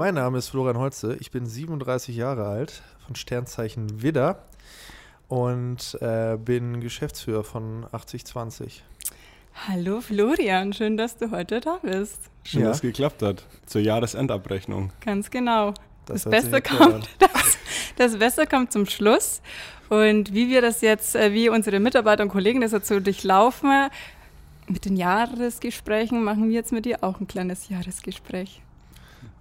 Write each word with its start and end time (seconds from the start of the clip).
Mein 0.00 0.14
Name 0.14 0.38
ist 0.38 0.48
Florian 0.48 0.78
Holze. 0.78 1.18
Ich 1.20 1.30
bin 1.30 1.44
37 1.44 2.16
Jahre 2.16 2.46
alt, 2.46 2.80
von 3.04 3.16
Sternzeichen 3.16 4.00
Widder 4.00 4.42
und 5.28 5.98
äh, 6.00 6.38
bin 6.38 6.80
Geschäftsführer 6.80 7.44
von 7.44 7.84
8020. 7.92 8.82
Hallo 9.68 10.00
Florian, 10.00 10.72
schön, 10.72 10.96
dass 10.96 11.18
du 11.18 11.30
heute 11.30 11.60
da 11.60 11.80
bist. 11.82 12.18
Schön, 12.44 12.62
ja. 12.62 12.68
dass 12.68 12.78
es 12.78 12.80
geklappt 12.80 13.20
hat. 13.20 13.44
Zur 13.66 13.82
Jahresendabrechnung. 13.82 14.90
Ganz 15.04 15.30
genau. 15.30 15.74
Das, 16.06 16.22
das 16.22 16.30
Beste 16.30 16.62
kommt, 16.62 17.06
das, 17.18 17.58
das 17.96 18.18
Beste 18.18 18.46
kommt 18.46 18.72
zum 18.72 18.86
Schluss. 18.86 19.42
Und 19.90 20.32
wie 20.32 20.48
wir 20.48 20.62
das 20.62 20.80
jetzt, 20.80 21.14
äh, 21.14 21.34
wie 21.34 21.50
unsere 21.50 21.78
Mitarbeiter 21.78 22.22
und 22.22 22.30
Kollegen 22.30 22.62
das 22.62 22.70
dazu 22.70 23.00
durchlaufen, 23.00 23.90
mit 24.66 24.86
den 24.86 24.96
Jahresgesprächen 24.96 26.24
machen 26.24 26.48
wir 26.48 26.54
jetzt 26.54 26.72
mit 26.72 26.86
dir 26.86 27.04
auch 27.04 27.20
ein 27.20 27.28
kleines 27.28 27.68
Jahresgespräch. 27.68 28.62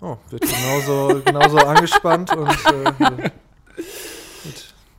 Oh, 0.02 0.18
wird 0.30 0.42
genauso, 0.42 1.22
genauso 1.26 1.58
angespannt 1.58 2.36
und 2.36 2.50
äh, 2.50 3.32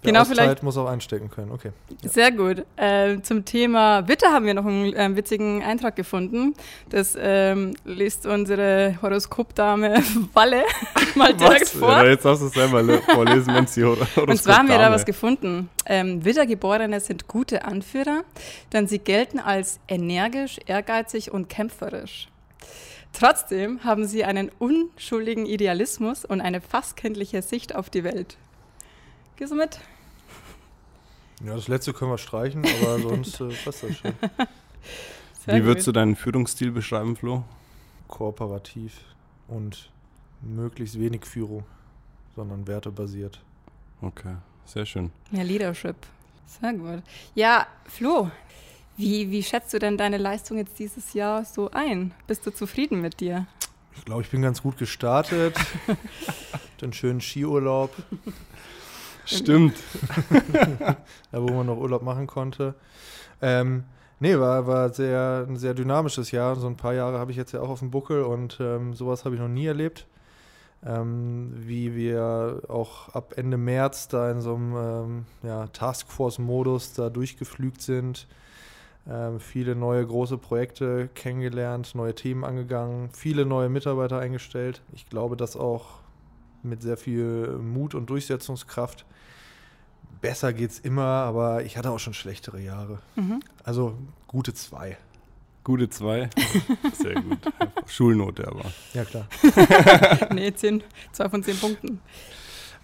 der 0.03 0.13
genau, 0.13 0.25
vielleicht 0.25 0.63
muss 0.63 0.79
auch 0.79 0.87
einstecken 0.87 1.31
können. 1.31 1.51
Okay. 1.53 1.73
Ja. 2.03 2.09
Sehr 2.09 2.33
gut. 2.33 2.65
Äh, 2.77 3.21
zum 3.21 3.45
Thema 3.45 4.09
Witter 4.09 4.33
haben 4.33 4.47
wir 4.47 4.55
noch 4.55 4.65
einen 4.65 4.95
äh, 4.95 5.15
witzigen 5.15 5.63
Eintrag 5.63 5.95
gefunden. 5.95 6.55
Das 6.89 7.17
ähm, 7.21 7.75
liest 7.85 8.25
unsere 8.25 8.99
Horoskopdame 9.03 10.03
Walle 10.33 10.63
mal 11.17 11.35
direkt 11.35 11.63
was? 11.63 11.71
vor. 11.73 11.91
Ja, 11.91 12.07
jetzt 12.07 12.25
hast 12.25 12.41
du 12.41 12.47
es 12.47 12.55
selber 12.55 12.83
vorlesen, 13.03 13.55
wenn 13.55 13.67
sie 13.67 13.85
Horoskopdame. 13.85 14.31
Und 14.31 14.43
zwar 14.43 14.59
haben 14.59 14.69
wir 14.69 14.79
da 14.79 14.91
was 14.91 15.05
gefunden. 15.05 15.69
Ähm, 15.85 16.25
Wittergeborene 16.25 16.99
sind 17.01 17.29
gute 17.29 17.67
Anführer, 17.67 18.23
denn 18.73 18.87
sie 18.87 19.01
gelten 19.01 19.39
als 19.39 19.81
energisch, 19.87 20.59
ehrgeizig 20.65 21.31
und 21.31 21.51
kämpferisch. 21.51 22.29
Trotzdem 23.13 23.85
haben 23.85 24.07
sie 24.07 24.25
einen 24.25 24.51
unschuldigen 24.59 25.47
Idealismus 25.47 26.25
und 26.25 26.41
eine 26.41 26.61
fast 26.61 26.97
kindliche 26.97 27.43
Sicht 27.43 27.75
auf 27.75 27.91
die 27.91 28.05
Welt. 28.05 28.37
Gehst 29.37 29.53
du 29.53 29.57
mit? 29.57 29.81
Ja, 31.45 31.55
das 31.55 31.69
letzte 31.69 31.93
können 31.93 32.11
wir 32.11 32.19
streichen, 32.19 32.65
aber 32.83 32.99
sonst 33.01 33.41
äh, 33.41 33.49
passt 33.65 33.83
das 33.83 33.97
schon. 33.97 34.13
Sehr 35.45 35.57
Wie 35.57 35.65
würdest 35.65 35.87
du 35.87 35.93
deinen 35.93 36.17
Führungsstil 36.17 36.71
beschreiben, 36.71 37.17
Flo? 37.17 37.45
Kooperativ 38.09 38.93
und 39.49 39.91
möglichst 40.43 40.99
wenig 41.01 41.25
Führung, 41.25 41.65
sondern 42.37 42.67
wertebasiert. 42.67 43.41
Okay, 44.03 44.37
sehr 44.67 44.85
schön. 44.85 45.11
Mehr 45.31 45.45
Leadership. 45.45 45.97
Sehr 46.47 46.75
gut. 46.75 47.03
Ja, 47.35 47.67
Flo, 47.87 48.31
wie, 49.01 49.31
wie 49.31 49.43
schätzt 49.43 49.73
du 49.73 49.79
denn 49.79 49.97
deine 49.97 50.19
Leistung 50.19 50.59
jetzt 50.59 50.79
dieses 50.79 51.15
Jahr 51.15 51.45
so 51.45 51.71
ein? 51.71 52.13
Bist 52.27 52.47
du 52.47 52.51
zufrieden 52.51 53.01
mit 53.01 53.21
dir? 53.21 53.47
Ich 53.97 54.05
glaube, 54.05 54.23
ich 54.23 54.31
bin 54.31 54.43
ganz 54.43 54.63
gut 54.63 54.77
gestartet. 54.77 55.57
Den 56.81 56.93
schönen 56.93 57.21
Skiurlaub. 57.21 57.91
Stimmt. 59.25 59.77
da, 61.33 61.43
wo 61.43 61.49
man 61.49 61.67
noch 61.67 61.79
Urlaub 61.79 62.03
machen 62.03 62.27
konnte. 62.27 62.75
Ähm, 63.41 63.85
nee, 64.19 64.39
war, 64.39 64.67
war 64.67 64.93
sehr, 64.93 65.47
ein 65.49 65.57
sehr 65.57 65.75
dynamisches 65.75 66.31
Jahr. 66.31 66.57
So 66.57 66.67
ein 66.67 66.77
paar 66.77 66.95
Jahre 66.95 67.19
habe 67.19 67.31
ich 67.31 67.37
jetzt 67.37 67.53
ja 67.53 67.61
auch 67.61 67.71
auf 67.71 67.81
dem 67.81 67.91
Buckel 67.91 68.23
und 68.23 68.59
ähm, 68.61 68.95
sowas 68.95 69.25
habe 69.25 69.35
ich 69.35 69.41
noch 69.41 69.49
nie 69.49 69.67
erlebt. 69.67 70.07
Ähm, 70.85 71.53
wie 71.57 71.95
wir 71.95 72.63
auch 72.69 73.11
ab 73.11 73.35
Ende 73.37 73.57
März 73.57 74.09
da 74.09 74.31
in 74.31 74.41
so 74.41 74.55
einem 74.55 74.77
ähm, 74.77 75.25
ja, 75.43 75.67
Taskforce-Modus 75.69 76.95
da 76.95 77.11
durchgeflügt 77.11 77.83
sind. 77.83 78.27
Ähm, 79.09 79.41
viele 79.41 79.75
neue 79.75 80.07
große 80.07 80.39
Projekte 80.39 81.09
kennengelernt, 81.15 81.95
neue 81.95 82.15
Themen 82.15 82.45
angegangen, 82.45 83.11
viele 83.13 83.47
neue 83.47 83.69
Mitarbeiter 83.69 84.19
eingestellt. 84.19 84.83
Ich 84.93 85.09
glaube, 85.09 85.37
dass 85.37 85.57
auch 85.57 86.01
mit 86.63 86.83
sehr 86.83 86.97
viel 86.97 87.59
Mut 87.59 87.95
und 87.95 88.11
Durchsetzungskraft. 88.11 89.07
Besser 90.21 90.53
geht 90.53 90.71
es 90.71 90.79
immer, 90.79 91.03
aber 91.03 91.65
ich 91.65 91.79
hatte 91.79 91.91
auch 91.91 91.99
schon 91.99 92.13
schlechtere 92.13 92.61
Jahre. 92.61 92.99
Mhm. 93.17 93.41
Also 93.65 93.97
gute 94.27 94.53
zwei. 94.53 94.99
Gute 95.65 95.89
zwei? 95.89 96.29
Sehr 96.95 97.15
gut. 97.15 97.39
Schulnote 97.87 98.49
aber. 98.49 98.65
Ja, 98.95 99.05
klar. 99.05 99.27
nee, 100.33 100.53
zehn, 100.55 100.83
zwei 101.13 101.29
von 101.29 101.43
zehn 101.43 101.57
Punkten. 101.59 102.01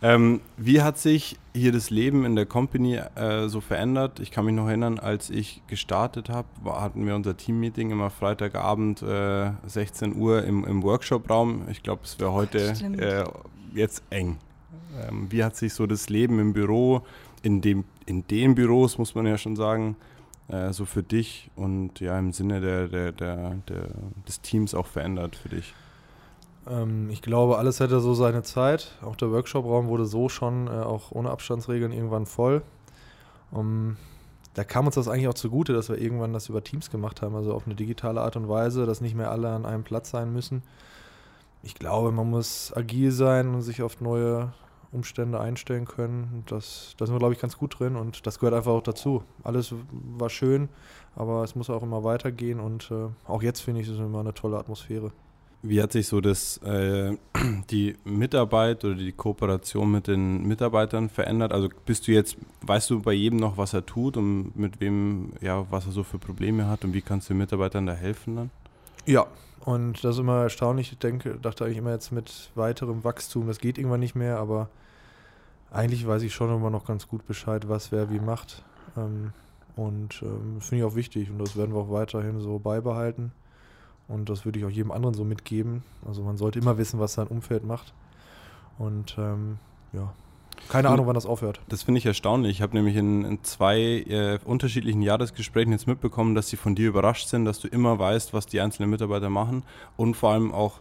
Ähm, 0.03 0.41
wie 0.59 0.83
hat 0.83 0.99
sich 0.99 1.39
hier 1.55 1.73
das 1.73 1.89
Leben 1.89 2.27
in 2.27 2.37
der 2.37 2.45
Company 2.45 2.97
äh, 2.97 3.49
so 3.49 3.63
verändert? 3.63 4.21
Ich 4.21 4.31
kann 4.31 4.45
mich 4.45 4.55
noch 4.55 4.69
erinnern, 4.69 4.99
als 4.99 5.31
ich 5.31 5.63
gestartet 5.69 6.29
habe, 6.29 6.49
hatten 6.65 7.07
wir 7.07 7.15
unser 7.15 7.37
Teammeeting 7.37 7.91
immer 7.91 8.11
Freitagabend 8.11 9.03
äh, 9.03 9.53
16 9.67 10.15
Uhr 10.17 10.45
im, 10.45 10.65
im 10.67 10.83
Workshop-Raum. 10.83 11.67
Ich 11.71 11.83
glaube, 11.83 12.03
es 12.05 12.21
wäre 12.21 12.33
heute 12.33 12.75
äh, 12.99 13.25
jetzt 13.75 14.03
eng. 14.11 14.39
Ähm, 15.09 15.29
wie 15.31 15.43
hat 15.43 15.57
sich 15.57 15.73
so 15.73 15.87
das 15.87 16.11
Leben 16.11 16.39
im 16.41 16.53
Büro, 16.53 17.03
in, 17.43 17.63
dem, 17.63 17.85
in 18.05 18.27
den 18.27 18.55
Büros, 18.55 18.99
muss 18.99 19.15
man 19.15 19.27
ja 19.27 19.39
schon 19.39 19.57
sagen, 19.57 19.97
äh, 20.49 20.73
so 20.73 20.85
für 20.85 21.03
dich 21.03 21.51
und 21.57 22.01
ja 22.01 22.19
im 22.19 22.33
Sinne 22.33 22.61
der, 22.61 22.89
der, 22.89 23.13
der, 23.13 23.55
der, 23.69 23.89
des 24.29 24.43
Teams 24.43 24.75
auch 24.75 24.87
verändert 24.87 25.37
für 25.37 25.49
dich? 25.49 25.75
Ähm, 26.69 27.11
ich 27.11 27.23
glaube, 27.23 27.59
alles 27.59 27.81
hätte 27.81 28.01
so 28.01 28.15
seine 28.15 28.43
Zeit. 28.43 28.99
Auch 29.03 29.17
der 29.17 29.31
Workshop-Raum 29.31 29.89
wurde 29.89 30.07
so 30.07 30.29
schon, 30.29 30.69
äh, 30.69 30.71
auch 30.71 31.13
ohne 31.13 31.31
Abstandsregeln, 31.31 31.93
irgendwann 31.93 32.27
voll. 32.27 32.63
Um, 33.53 33.97
da 34.55 34.65
kam 34.65 34.87
uns 34.87 34.97
das 34.97 35.07
eigentlich 35.07 35.29
auch 35.29 35.35
zugute, 35.35 35.73
dass 35.73 35.89
wir 35.89 35.99
irgendwann 35.99 36.33
das 36.33 36.49
über 36.49 36.65
Teams 36.65 36.91
gemacht 36.91 37.23
haben, 37.23 37.37
also 37.37 37.53
auf 37.55 37.67
eine 37.67 37.75
digitale 37.75 38.21
Art 38.23 38.37
und 38.37 38.49
Weise, 38.49 38.87
dass 38.87 39.01
nicht 39.01 39.15
mehr 39.15 39.31
alle 39.31 39.51
an 39.51 39.67
einem 39.67 39.85
Platz 39.85 40.11
sein 40.11 40.33
müssen 40.33 40.63
ich 41.67 41.75
glaube, 41.75 42.13
man 42.13 42.31
muss 42.31 42.73
agil 42.77 43.11
sein 43.11 43.53
und 43.55 43.63
sich 43.63 43.83
auf 43.83 44.01
neue 44.01 44.53
Umstände 44.93 45.41
einstellen 45.41 45.85
können. 45.85 46.45
Das, 46.47 46.95
da 46.97 47.07
sind 47.07 47.15
wir, 47.15 47.19
glaube 47.19 47.35
ich, 47.35 47.41
ganz 47.41 47.59
gut 47.59 47.81
drin 47.81 47.97
und 47.97 48.25
das 48.25 48.39
gehört 48.39 48.55
einfach 48.55 48.71
auch 48.71 48.83
dazu. 48.83 49.25
Alles 49.43 49.75
war 49.91 50.31
schön, 50.31 50.69
aber 51.17 51.43
es 51.43 51.57
muss 51.57 51.69
auch 51.69 51.83
immer 51.83 52.05
weitergehen 52.05 52.61
und 52.61 52.91
äh, 52.93 53.09
auch 53.27 53.43
jetzt 53.43 53.61
finde 53.61 53.81
ich 53.81 53.89
es 53.89 53.99
immer 53.99 54.21
eine 54.21 54.33
tolle 54.33 54.59
Atmosphäre. 54.59 55.11
Wie 55.69 55.83
hat 55.83 55.93
sich 55.93 56.07
so 56.07 56.21
das, 56.21 56.59
äh, 56.59 57.17
die 57.71 57.97
Mitarbeit 58.05 58.85
oder 58.85 58.95
die 58.95 59.13
Kooperation 59.13 59.91
mit 59.91 60.07
den 60.07 60.47
Mitarbeitern 60.47 61.09
verändert? 61.09 61.53
Also 61.53 61.69
bist 61.85 62.07
du 62.07 62.13
jetzt, 62.13 62.37
weißt 62.63 62.91
du 62.91 63.01
bei 63.03 63.13
jedem 63.13 63.39
noch, 63.39 63.57
was 63.57 63.75
er 63.75 63.85
tut 63.85 64.17
und 64.17 64.57
mit 64.57 64.81
wem, 64.81 65.33
ja, 65.41 65.67
was 65.71 65.87
er 65.87 65.93
so 65.93 66.03
für 66.05 66.19
Probleme 66.19 66.69
hat 66.69 66.85
und 66.85 66.93
wie 66.93 67.03
kannst 67.03 67.29
du 67.29 67.35
den 67.35 67.39
Mitarbeitern 67.39 67.87
da 67.87 67.95
helfen 67.95 68.37
dann? 68.37 68.51
Ja, 69.07 69.27
und 69.65 70.05
das 70.05 70.17
ist 70.17 70.21
immer 70.21 70.43
erstaunlich. 70.43 70.93
Ich 70.93 70.99
denke, 70.99 71.39
dachte 71.41 71.65
eigentlich 71.65 71.79
immer 71.79 71.93
jetzt 71.93 72.13
mit 72.13 72.51
weiterem 72.55 73.03
Wachstum, 73.03 73.49
das 73.49 73.59
geht 73.59 73.79
irgendwann 73.79 74.01
nicht 74.01 74.15
mehr, 74.15 74.39
aber 74.39 74.69
eigentlich 75.73 76.07
weiß 76.07 76.23
ich 76.23 76.33
schon 76.33 76.55
immer 76.55 76.71
noch 76.71 76.87
ganz 76.87 77.09
gut 77.09 77.27
Bescheid, 77.27 77.69
was 77.69 77.91
wer 77.91 78.11
wie 78.11 78.21
macht. 78.21 78.63
Ähm, 78.97 79.33
und 79.75 80.23
ähm, 80.23 80.61
finde 80.61 80.85
ich 80.85 80.91
auch 80.91 80.95
wichtig 80.95 81.31
und 81.31 81.39
das 81.39 81.57
werden 81.57 81.75
wir 81.75 81.81
auch 81.81 81.91
weiterhin 81.91 82.41
so 82.41 82.59
beibehalten. 82.59 83.33
Und 84.09 84.29
das 84.29 84.45
würde 84.45 84.59
ich 84.59 84.65
auch 84.65 84.71
jedem 84.71 84.93
anderen 84.93 85.15
so 85.15 85.25
mitgeben. 85.25 85.83
Also 86.07 86.23
man 86.23 86.37
sollte 86.37 86.59
immer 86.59 86.79
wissen, 86.79 87.01
was 87.01 87.15
sein 87.15 87.27
Umfeld 87.27 87.65
macht. 87.65 87.93
Und 88.79 89.17
ähm, 89.19 89.59
ja, 89.93 90.13
keine 90.69 90.89
Ahnung, 90.89 91.07
wann 91.07 91.15
das 91.15 91.27
aufhört. 91.27 91.61
Das 91.69 91.83
finde 91.83 91.99
ich 91.99 92.07
erstaunlich. 92.07 92.53
Ich 92.53 92.63
habe 92.63 92.75
nämlich 92.77 92.97
in, 92.97 93.25
in 93.25 93.45
zwei 93.45 93.79
äh, 93.79 94.39
unterschiedlichen 94.45 95.03
Jahresgesprächen 95.03 95.73
jetzt 95.73 95.87
mitbekommen, 95.87 96.35
dass 96.35 96.49
sie 96.49 96.57
von 96.57 96.75
dir 96.75 96.89
überrascht 96.89 97.29
sind, 97.29 97.45
dass 97.45 97.61
du 97.61 97.69
immer 97.69 97.99
weißt, 97.99 98.33
was 98.33 98.47
die 98.47 98.61
einzelnen 98.61 98.91
Mitarbeiter 98.91 99.31
machen 99.31 99.63
und 99.97 100.17
vor 100.17 100.31
allem 100.31 100.53
auch 100.53 100.81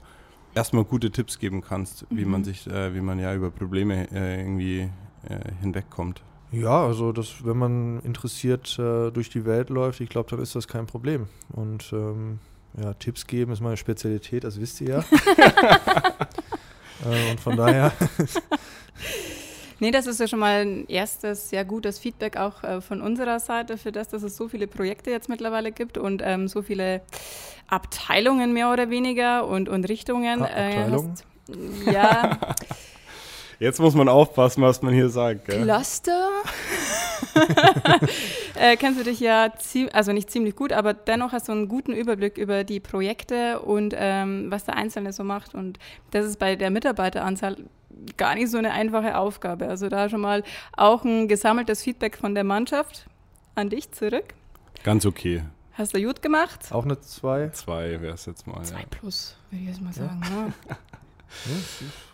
erstmal 0.56 0.86
gute 0.86 1.12
Tipps 1.12 1.38
geben 1.38 1.62
kannst, 1.62 2.10
mhm. 2.10 2.18
wie 2.18 2.26
man 2.26 2.44
sich, 2.44 2.66
äh, 2.68 2.96
wie 2.96 3.02
man 3.02 3.20
ja 3.20 3.36
über 3.36 3.52
Probleme 3.52 4.10
äh, 4.12 4.40
irgendwie 4.40 4.90
äh, 5.30 5.52
hinwegkommt. 5.62 6.24
Ja, 6.52 6.86
also 6.86 7.12
das, 7.12 7.46
wenn 7.46 7.58
man 7.58 8.00
interessiert 8.02 8.80
äh, 8.80 9.12
durch 9.12 9.30
die 9.30 9.46
Welt 9.46 9.70
läuft, 9.70 10.00
ich 10.00 10.10
glaube, 10.10 10.30
dann 10.30 10.40
ist 10.40 10.56
das 10.56 10.68
kein 10.68 10.86
Problem. 10.86 11.28
Und 11.50 11.92
ähm, 11.92 12.40
ja, 12.82 12.94
Tipps 12.94 13.26
geben 13.26 13.52
ist 13.52 13.62
meine 13.62 13.78
Spezialität, 13.78 14.44
das 14.44 14.60
wisst 14.60 14.82
ihr 14.82 14.90
ja. 14.90 15.06
Äh, 17.06 17.32
und 17.32 17.42
von 17.42 17.58
daher 17.58 17.92
Nee, 19.80 19.92
das 19.92 20.08
ist 20.08 20.20
ja 20.20 20.28
schon 20.28 20.40
mal 20.40 20.62
ein 20.62 20.88
erstes 20.88 21.50
sehr 21.50 21.66
gutes 21.66 22.00
Feedback 22.00 22.38
auch 22.38 22.64
äh, 22.64 22.80
von 22.80 23.02
unserer 23.02 23.40
Seite 23.40 23.78
für 23.78 23.92
das, 23.92 24.08
dass 24.08 24.24
es 24.24 24.38
so 24.38 24.48
viele 24.48 24.68
Projekte 24.68 25.12
jetzt 25.12 25.28
mittlerweile 25.28 25.72
gibt 25.72 25.98
und 25.98 26.22
ähm, 26.24 26.48
so 26.48 26.62
viele 26.62 27.02
Abteilungen 27.68 28.54
mehr 28.54 28.72
oder 28.72 28.90
weniger 28.90 29.46
und, 29.46 29.68
und 29.68 29.88
Richtungen. 29.90 30.42
Ah, 30.42 30.46
Abteilungen? 30.46 31.16
Äh, 31.50 31.92
ja. 31.92 32.40
Jetzt 33.60 33.80
muss 33.80 33.96
man 33.96 34.10
aufpassen, 34.10 34.62
was 34.62 34.82
man 34.82 34.94
hier 34.94 35.10
sagt. 35.10 35.46
Gell? 35.46 35.64
Cluster? 35.64 36.30
äh, 38.56 38.76
kennst 38.78 39.00
du 39.00 39.04
dich 39.04 39.20
ja, 39.20 39.52
also 39.94 40.12
nicht 40.12 40.30
ziemlich 40.32 40.56
gut, 40.56 40.72
aber 40.72 40.94
dennoch 40.94 41.32
hast 41.32 41.48
du 41.48 41.52
einen 41.52 41.68
guten 41.68 41.94
Überblick 41.94 42.38
über 42.38 42.64
die 42.64 42.80
Projekte 42.80 43.60
und 43.60 43.94
ähm, 43.98 44.48
was 44.50 44.66
der 44.66 44.76
Einzelne 44.78 45.14
so 45.14 45.24
macht. 45.24 45.54
Und 45.54 45.80
das 46.12 46.26
ist 46.26 46.40
bei 46.40 46.56
der 46.56 46.70
Mitarbeiteranzahl 46.70 47.58
gar 48.18 48.36
nicht 48.36 48.50
so 48.50 48.58
eine 48.58 48.72
einfache 48.72 49.18
Aufgabe. 49.18 49.68
Also 49.68 49.90
da 49.90 50.10
schon 50.10 50.22
mal 50.22 50.44
auch 50.76 51.04
ein 51.04 51.28
gesammeltes 51.28 51.84
Feedback 51.84 52.18
von 52.18 52.36
der 52.36 52.44
Mannschaft 52.44 53.08
an 53.56 53.70
dich 53.70 53.92
zurück. 53.92 54.34
Ganz 54.84 55.06
okay. 55.06 55.44
Hast 55.74 55.94
du 55.94 56.02
gut 56.02 56.22
gemacht? 56.22 56.72
Auch 56.72 56.86
eine 56.86 57.00
2? 57.00 57.50
2 57.50 58.02
wäre 58.02 58.14
es 58.14 58.26
jetzt 58.26 58.48
mal. 58.48 58.64
2 58.64 58.80
ja. 58.80 58.86
plus, 58.90 59.36
würde 59.50 59.64
ich 59.64 59.70
jetzt 59.70 59.82
mal 59.82 59.94
sagen. 59.94 60.54
Ja. 61.46 61.52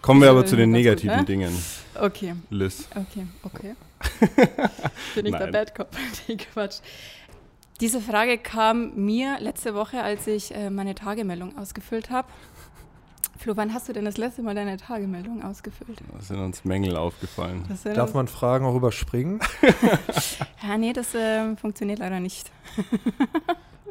Kommen 0.02 0.22
wir 0.22 0.32
aber 0.32 0.46
zu 0.46 0.56
den 0.56 0.72
negativen 0.72 1.18
ne? 1.18 1.26
Dingen, 1.26 1.56
Okay, 1.94 2.34
Liz. 2.50 2.88
okay, 2.96 3.28
okay. 3.44 3.76
Bin 5.16 5.26
ich 5.26 5.32
der 5.32 5.42
Nein. 5.42 5.52
Bad 5.52 5.76
Cop? 5.76 5.90
Nee, 6.28 6.38
Quatsch. 6.38 6.80
Diese 7.80 8.00
Frage 8.00 8.38
kam 8.38 8.94
mir 8.96 9.40
letzte 9.40 9.74
Woche, 9.74 10.04
als 10.04 10.28
ich 10.28 10.54
äh, 10.54 10.70
meine 10.70 10.94
Tagemeldung 10.94 11.58
ausgefüllt 11.58 12.10
habe. 12.12 12.28
Flo, 13.40 13.58
wann 13.58 13.74
hast 13.74 13.90
du 13.90 13.94
denn 13.94 14.06
das 14.06 14.18
letzte 14.18 14.44
Mal 14.44 14.54
deine 14.54 14.78
Tagemeldung 14.78 15.42
ausgefüllt? 15.42 16.00
Da 16.14 16.22
sind 16.22 16.40
uns 16.40 16.64
Mängel 16.64 16.96
aufgefallen. 16.96 17.64
Darf 17.86 18.14
man 18.14 18.28
Fragen 18.28 18.66
auch 18.66 18.76
überspringen? 18.76 19.40
Ja, 20.64 20.78
nee, 20.78 20.94
das 20.94 21.16
ähm, 21.16 21.58
funktioniert 21.58 21.98
leider 21.98 22.20
nicht. 22.20 22.52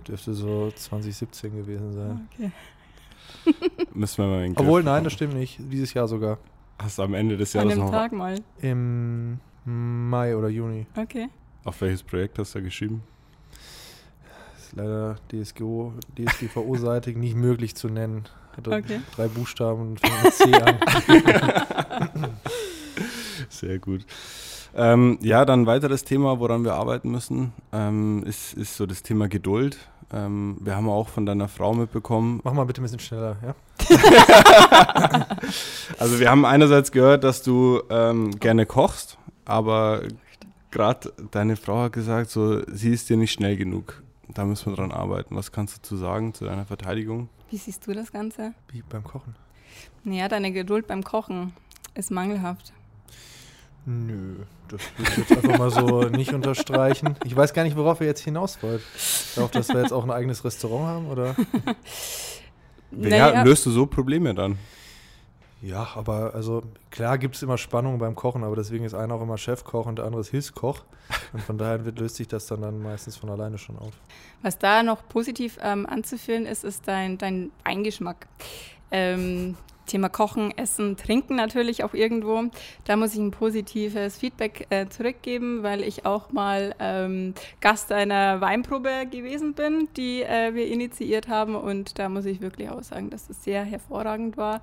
Dürfte 0.07 0.35
so 0.35 0.71
2017 0.71 1.57
gewesen 1.57 1.93
sein. 1.93 2.29
Okay. 2.33 2.53
Müssen 3.93 4.19
wir 4.23 4.29
mal 4.29 4.37
in 4.37 4.43
den 4.43 4.55
Griff 4.55 4.67
Obwohl, 4.67 4.85
nein, 4.85 5.03
das 5.03 5.13
stimmt 5.13 5.35
nicht. 5.35 5.59
Dieses 5.59 5.93
Jahr 5.95 6.07
sogar. 6.07 6.39
Hast 6.79 6.99
du 6.99 7.03
am 7.03 7.15
Ende 7.15 7.37
des 7.37 7.55
An 7.57 7.63
Jahres 7.63 7.75
dem 7.75 7.85
noch. 7.85 7.91
Tag 7.91 8.13
mal. 8.13 8.37
Im 8.61 9.41
Mai 9.65 10.37
oder 10.37 10.49
Juni. 10.49 10.87
Okay. 10.97 11.29
Auf 11.65 11.81
welches 11.81 12.03
Projekt 12.03 12.39
hast 12.39 12.55
du 12.55 12.59
da 12.59 12.65
geschrieben? 12.65 13.03
Das 14.55 14.67
ist 14.67 14.77
leider 14.77 15.17
DSGO, 15.31 15.93
DSGVO-seitig 16.19 17.17
nicht 17.17 17.37
möglich 17.37 17.75
zu 17.75 17.89
nennen. 17.89 18.25
Hatte 18.57 18.71
Okay. 18.71 19.01
drei 19.15 19.29
Buchstaben 19.29 19.81
und 19.91 20.01
fängt 20.01 20.23
mit 20.25 20.35
C 20.35 20.53
an. 20.55 20.79
Sehr 23.49 23.79
gut. 23.79 24.05
Ähm, 24.75 25.19
ja, 25.21 25.45
dann 25.45 25.63
ein 25.63 25.67
weiteres 25.67 26.05
Thema, 26.05 26.39
woran 26.39 26.65
wir 26.65 26.75
arbeiten 26.75 27.11
müssen, 27.11 27.53
ähm, 27.73 28.23
ist, 28.25 28.55
ist 28.55 28.77
so 28.77 28.87
das 28.87 29.03
Thema 29.03 29.29
Geduld. 29.29 29.77
Ähm, 30.13 30.57
wir 30.61 30.77
haben 30.77 30.89
auch 30.89 31.09
von 31.09 31.27
deiner 31.27 31.49
Frau 31.49 31.73
mitbekommen, 31.75 32.41
Mach 32.45 32.53
mal 32.53 32.65
bitte 32.65 32.81
ein 32.81 32.85
bisschen 32.85 32.99
schneller, 33.01 33.37
ja? 33.45 33.55
also 35.99 36.19
wir 36.21 36.31
haben 36.31 36.45
einerseits 36.45 36.91
gehört, 36.93 37.23
dass 37.25 37.43
du 37.43 37.81
ähm, 37.91 38.33
gerne 38.39 38.67
kochst, 38.67 39.19
aber 39.51 40.03
gerade 40.71 41.13
deine 41.31 41.57
Frau 41.57 41.83
hat 41.83 41.93
gesagt, 41.93 42.31
so, 42.31 42.63
sie 42.67 42.91
ist 42.91 43.09
dir 43.11 43.17
nicht 43.17 43.33
schnell 43.33 43.57
genug. 43.57 44.03
Da 44.29 44.45
müssen 44.45 44.71
wir 44.71 44.77
dran 44.77 44.93
arbeiten. 44.93 45.35
Was 45.35 45.51
kannst 45.51 45.79
du 45.79 45.83
zu 45.83 45.97
sagen 45.97 46.33
zu 46.35 46.45
deiner 46.45 46.65
Verteidigung? 46.65 47.29
Wie 47.51 47.57
siehst 47.57 47.87
du 47.87 47.93
das 47.93 48.13
Ganze? 48.13 48.55
Wie 48.71 48.83
beim 48.89 49.03
Kochen. 49.03 49.35
Naja, 50.05 50.29
deine 50.29 50.53
Geduld 50.53 50.87
beim 50.87 51.03
Kochen 51.03 51.53
ist 51.95 52.13
mangelhaft. 52.13 52.73
Nö, 53.87 54.37
das 54.69 54.83
würde 54.97 55.11
ich 55.11 55.19
jetzt 55.19 55.33
einfach 55.33 55.59
mal 55.59 55.71
so 55.71 56.03
nicht 56.17 56.33
unterstreichen. 56.33 57.17
Ich 57.25 57.35
weiß 57.35 57.53
gar 57.53 57.65
nicht, 57.65 57.77
worauf 57.77 58.01
ihr 58.01 58.07
jetzt 58.07 58.23
hinaus 58.23 58.63
wollt. 58.63 58.83
Darauf, 59.35 59.51
dass 59.51 59.69
wir 59.69 59.81
jetzt 59.81 59.93
auch 59.93 60.05
ein 60.05 60.11
eigenes 60.11 60.45
Restaurant 60.45 60.87
haben, 60.87 61.09
oder? 61.09 61.35
Ja, 62.93 63.45
löst 63.45 63.65
du 63.67 63.71
so 63.71 63.87
Probleme 63.87 64.35
dann? 64.35 64.59
Ja, 65.63 65.89
aber 65.95 66.35
also 66.35 66.63
klar 66.91 67.19
gibt 67.19 67.37
es 67.37 67.43
immer 67.43 67.59
Spannungen 67.59 67.99
beim 67.99 68.15
Kochen, 68.15 68.45
aber 68.45 68.57
deswegen 68.57 68.85
ist 68.85 68.95
einer 68.95 69.15
auch 69.15 69.23
immer 69.23 69.37
Chefkoch 69.37 69.87
und 69.87 69.97
der 69.97 70.07
andere 70.07 70.23
ist 70.23 70.31
Hilfskoch. 70.31 70.85
Und 71.33 71.43
von 71.43 71.59
daher 71.59 71.85
wird, 71.85 71.99
löst 71.99 72.17
sich 72.17 72.29
das 72.29 72.47
dann, 72.47 72.63
dann 72.63 72.83
meistens 72.83 73.17
von 73.17 73.31
alleine 73.31 73.59
schon 73.59 73.79
auf. 73.79 73.93
Was 74.43 74.59
da 74.59 74.83
noch 74.83 75.07
positiv 75.09 75.59
ähm, 75.61 75.87
anzuführen 75.87 76.47
ist, 76.47 76.65
ist 76.65 76.89
dein, 76.89 77.19
dein 77.19 77.51
Eingeschmack. 77.65 78.27
Ähm, 78.91 79.57
Thema 79.91 80.09
Kochen, 80.09 80.57
Essen, 80.57 80.97
Trinken 80.97 81.35
natürlich 81.35 81.83
auch 81.83 81.95
irgendwo. 81.95 82.45
Da 82.85 82.97
muss 82.97 83.15
ich 83.15 83.19
ein 83.19 83.33
positives 83.33 84.19
Feedback 84.19 84.67
äh, 84.71 84.87
zurückgeben, 84.87 85.65
weil 85.65 85.83
ich 85.83 86.07
auch 86.07 86.31
mal 86.31 86.75
ähm, 86.79 87.35
Gast 87.61 87.91
einer 87.91 88.41
Weinprobe 88.41 89.07
gewesen 89.11 89.55
bin, 89.55 89.89
die 89.97 90.23
äh, 90.23 90.55
wir 90.55 90.69
initiiert 90.69 91.29
haben. 91.29 91.57
Und 91.57 91.99
da 91.99 92.09
muss 92.09 92.25
ich 92.25 92.41
wirklich 92.41 92.71
auch 92.71 92.83
sagen, 92.83 93.11
dass 93.11 93.29
es 93.29 93.43
sehr 93.43 93.65
hervorragend 93.65 94.37
war. 94.37 94.61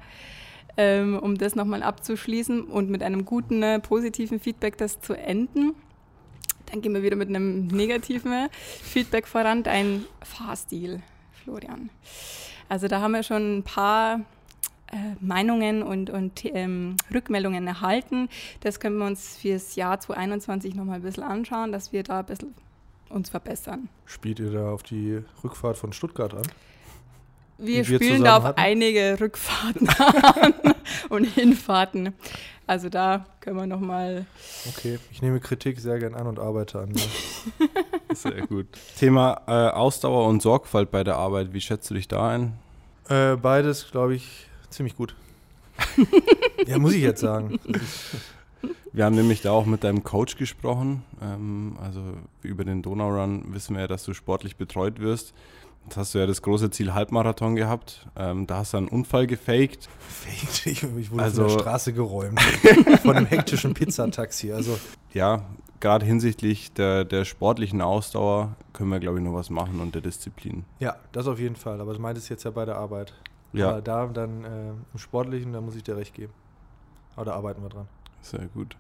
Ähm, 0.80 1.18
um 1.18 1.36
das 1.38 1.56
nochmal 1.56 1.82
abzuschließen 1.82 2.66
und 2.66 2.90
mit 2.92 3.02
einem 3.02 3.26
guten, 3.26 3.64
äh, 3.64 3.80
positiven 3.80 4.40
Feedback 4.40 4.78
das 4.78 5.02
zu 5.02 5.16
enden. 5.16 5.74
Dann 6.68 6.82
gehen 6.82 6.94
wir 6.94 7.02
wieder 7.02 7.16
mit 7.16 7.30
einem 7.30 7.66
negativen 7.68 8.48
Feedback 8.84 9.26
voran, 9.26 9.64
dein 9.64 10.06
Fahrstil, 10.22 11.02
Florian. 11.44 11.90
Also 12.70 12.88
da 12.88 13.02
haben 13.02 13.14
wir 13.14 13.24
schon 13.24 13.60
ein 13.60 13.64
paar 13.64 14.22
äh, 14.92 15.16
Meinungen 15.20 15.82
und, 15.82 16.10
und 16.10 16.46
ähm, 16.46 16.96
Rückmeldungen 17.14 17.66
erhalten. 17.66 18.30
Das 18.60 18.80
können 18.80 18.98
wir 18.98 19.06
uns 19.06 19.38
fürs 19.38 19.76
Jahr 19.76 20.00
2021 20.00 20.76
nochmal 20.76 20.98
ein 20.98 21.02
bisschen 21.02 21.24
anschauen, 21.24 21.72
dass 21.72 21.92
wir 21.92 22.04
da 22.04 22.20
ein 22.20 22.26
bisschen 22.26 22.54
uns 23.10 23.30
verbessern. 23.30 23.90
Spielt 24.06 24.40
ihr 24.40 24.52
da 24.52 24.70
auf 24.70 24.84
die 24.84 25.22
Rückfahrt 25.44 25.78
von 25.78 25.94
Stuttgart 25.94 26.34
an? 26.34 26.44
Wir 27.57 27.88
wir 27.88 27.95
spielen 27.98 28.24
da 28.24 28.38
auf 28.38 28.44
hatten? 28.44 28.59
einige 28.59 29.18
Rückfahrten 29.19 29.89
an 30.42 30.54
und 31.09 31.24
Hinfahrten. 31.25 32.13
Also 32.68 32.89
da 32.89 33.25
können 33.39 33.56
wir 33.57 33.65
nochmal 33.65 34.25
Okay, 34.68 35.00
ich 35.12 35.21
nehme 35.21 35.39
Kritik 35.39 35.80
sehr 35.80 36.00
gern 36.00 36.13
an 36.15 36.27
und 36.27 36.38
arbeite 36.39 36.80
an 36.80 36.89
mir. 36.89 37.01
Sehr 38.13 38.45
gut. 38.48 38.68
Thema 38.98 39.42
äh, 39.48 39.51
Ausdauer 39.51 40.27
und 40.27 40.42
Sorgfalt 40.42 40.92
bei 40.92 41.04
der 41.04 41.15
Arbeit. 41.18 41.54
Wie 41.54 41.62
schätzt 41.62 41.89
du 41.89 41.94
dich 41.94 42.07
da 42.07 42.30
ein? 42.30 42.54
äh, 43.09 43.36
beides, 43.38 43.89
glaube 43.92 44.15
ich, 44.15 44.48
ziemlich 44.69 44.95
gut. 44.98 45.15
ja, 46.68 46.77
muss 46.77 46.94
ich 46.94 47.01
jetzt 47.01 47.21
sagen. 47.21 47.59
Wir 48.92 49.06
haben 49.06 49.15
nämlich 49.15 49.42
da 49.42 49.51
auch 49.51 49.65
mit 49.65 49.83
deinem 49.83 50.04
Coach 50.04 50.36
gesprochen. 50.38 51.04
Ähm, 51.21 51.77
also 51.81 52.01
über 52.42 52.65
den 52.65 52.81
Donaurun 52.81 53.54
wissen 53.54 53.75
wir 53.75 53.81
ja, 53.81 53.88
dass 53.88 54.04
du 54.04 54.13
sportlich 54.13 54.56
betreut 54.57 55.00
wirst. 55.00 55.33
Jetzt 55.88 55.95
hast 55.95 56.13
du 56.16 56.19
ja 56.19 56.25
das 56.25 56.42
große 56.42 56.69
Ziel 56.69 56.94
Halbmarathon 56.94 57.56
gehabt. 57.56 58.06
Ähm, 58.18 58.45
da 58.45 58.57
hast 58.57 58.74
du 58.74 58.78
einen 58.78 58.89
Unfall 58.89 59.25
gefaked. 59.25 59.88
Fake, 60.10 60.66
ich, 60.68 60.84
ich 60.84 61.12
wurde 61.12 61.24
Also- 61.24 61.44
von 61.44 61.54
der 61.54 61.60
Straße 61.63 61.94
geräumt. 61.94 62.42
von 63.04 63.16
einem 63.16 63.25
hektischen 63.25 63.74
Pizzataxi. 63.74 64.51
Also 64.51 64.78
Ja, 65.13 65.44
gerade 65.80 66.06
hinsichtlich 66.06 66.74
der, 66.74 67.06
der 67.06 67.24
sportlichen 67.24 67.81
Ausdauer 67.81 68.56
können 68.74 68.89
wir, 68.92 69.00
glaube 69.00 69.19
ich, 69.19 69.24
noch 69.24 69.34
was 69.34 69.50
machen 69.50 69.80
und 69.80 69.95
der 69.95 70.01
Disziplin. 70.01 70.66
ja, 70.80 70.98
das 71.13 71.25
auf 71.25 71.39
jeden 71.39 71.56
Fall. 71.56 71.80
Aber 71.80 71.94
du 71.94 72.00
meintest 72.01 72.28
jetzt 72.30 72.44
ja 72.44 72.51
bei 72.51 72.66
der 72.66 72.75
Arbeit. 72.75 73.13
Ja, 73.54 73.69
Aber 73.69 73.81
da 73.81 74.07
dann 74.07 74.44
äh, 74.44 74.69
im 74.92 75.00
Sportlichen, 75.00 75.54
da 75.54 75.62
muss 75.62 75.75
ich 75.78 75.83
dir 75.83 75.95
recht 75.95 76.13
geben. 76.13 76.33
Aber 77.16 77.24
da 77.25 77.33
arbeiten 77.33 77.62
wir 77.63 77.69
dran. 77.69 77.88
Sehr 78.30 78.48
gut. 78.54 78.76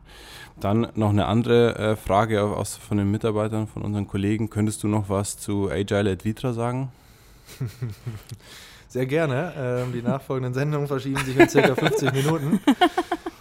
Dann 0.59 0.87
noch 0.95 1.09
eine 1.09 1.25
andere 1.27 1.75
äh, 1.77 1.95
Frage 1.95 2.41
aus, 2.43 2.75
von 2.75 2.97
den 2.97 3.11
Mitarbeitern, 3.11 3.67
von 3.67 3.83
unseren 3.83 4.07
Kollegen. 4.07 4.49
Könntest 4.49 4.83
du 4.83 4.87
noch 4.87 5.09
was 5.09 5.37
zu 5.37 5.69
Agile 5.69 6.11
et 6.11 6.25
Vitra 6.25 6.53
sagen? 6.53 6.91
Sehr 8.87 9.05
gerne. 9.05 9.53
Ähm, 9.57 9.93
die 9.93 10.01
nachfolgenden 10.01 10.53
Sendungen 10.53 10.87
verschieben 10.87 11.23
sich 11.23 11.37
in 11.37 11.49
circa 11.49 11.75
50 11.75 12.13
Minuten. 12.13 12.59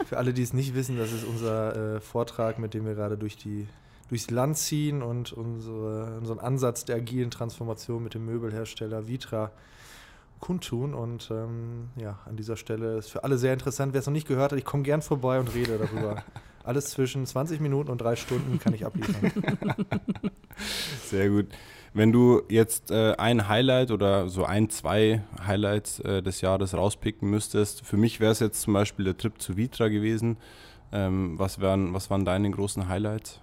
Für 0.05 0.19
alle, 0.19 0.33
die 0.33 0.43
es 0.43 0.53
nicht 0.53 0.75
wissen, 0.75 0.99
das 0.99 1.13
ist 1.13 1.25
unser 1.25 1.97
äh, 1.97 2.01
Vortrag, 2.01 2.59
mit 2.59 2.75
dem 2.75 2.85
wir 2.85 2.95
gerade 2.95 3.17
durch 3.17 3.37
die, 3.37 3.67
durchs 4.09 4.31
Land 4.31 4.59
ziehen 4.59 5.03
und 5.03 5.33
unsere, 5.33 6.17
unseren 6.19 6.41
Ansatz 6.41 6.85
der 6.85 6.97
agilen 6.97 7.31
Transformation 7.31 8.03
mit 8.03 8.15
dem 8.15 8.27
Möbelhersteller 8.27 9.07
Vitra 9.07 9.53
kundtun. 10.41 10.95
Und 10.95 11.31
ähm, 11.31 11.89
ja, 11.97 12.19
an 12.27 12.37
dieser 12.37 12.57
Stelle 12.57 12.99
ist 12.99 13.11
für 13.11 13.25
alle 13.25 13.39
sehr 13.39 13.53
interessant. 13.53 13.93
Wer 13.93 14.01
es 14.01 14.07
noch 14.07 14.13
nicht 14.13 14.29
gehört 14.29 14.53
hat, 14.53 14.59
ich 14.59 14.65
komme 14.65 14.83
gern 14.83 15.03
vorbei 15.03 15.39
und 15.41 15.55
rede 15.55 15.79
darüber. 15.79 16.23
Alles 16.65 16.91
zwischen 16.91 17.25
20 17.25 17.61
Minuten 17.61 17.91
und 17.91 18.01
drei 18.01 18.17
Stunden 18.17 18.59
kann 18.59 18.75
ich 18.75 18.85
abliefern. 18.85 19.31
Sehr 21.05 21.29
gut. 21.29 21.47
Wenn 21.95 22.11
du 22.11 22.43
jetzt 22.49 22.91
äh, 22.91 23.15
ein 23.17 23.49
Highlight 23.49 23.93
oder 23.93 24.29
so 24.29 24.45
ein, 24.45 24.69
zwei 24.69 25.23
Highlights 25.47 26.01
äh, 26.01 26.23
des 26.23 26.41
Jahres 26.41 26.75
rauspicken 26.75 27.31
müsstest, 27.31 27.87
für 27.87 27.97
mich 27.97 28.19
wäre 28.19 28.33
es 28.33 28.41
jetzt 28.41 28.63
zum 28.63 28.75
Beispiel 28.75 29.05
der 29.05 29.17
Trip 29.17 29.41
zu 29.41 29.57
Vitra 29.57 29.87
gewesen. 29.87 30.39
Ähm, 30.93 31.39
was, 31.39 31.61
wären, 31.61 31.95
was 31.95 32.11
waren 32.11 32.25
deine 32.25 32.51
großen 32.51 32.89
Highlights? 32.89 33.41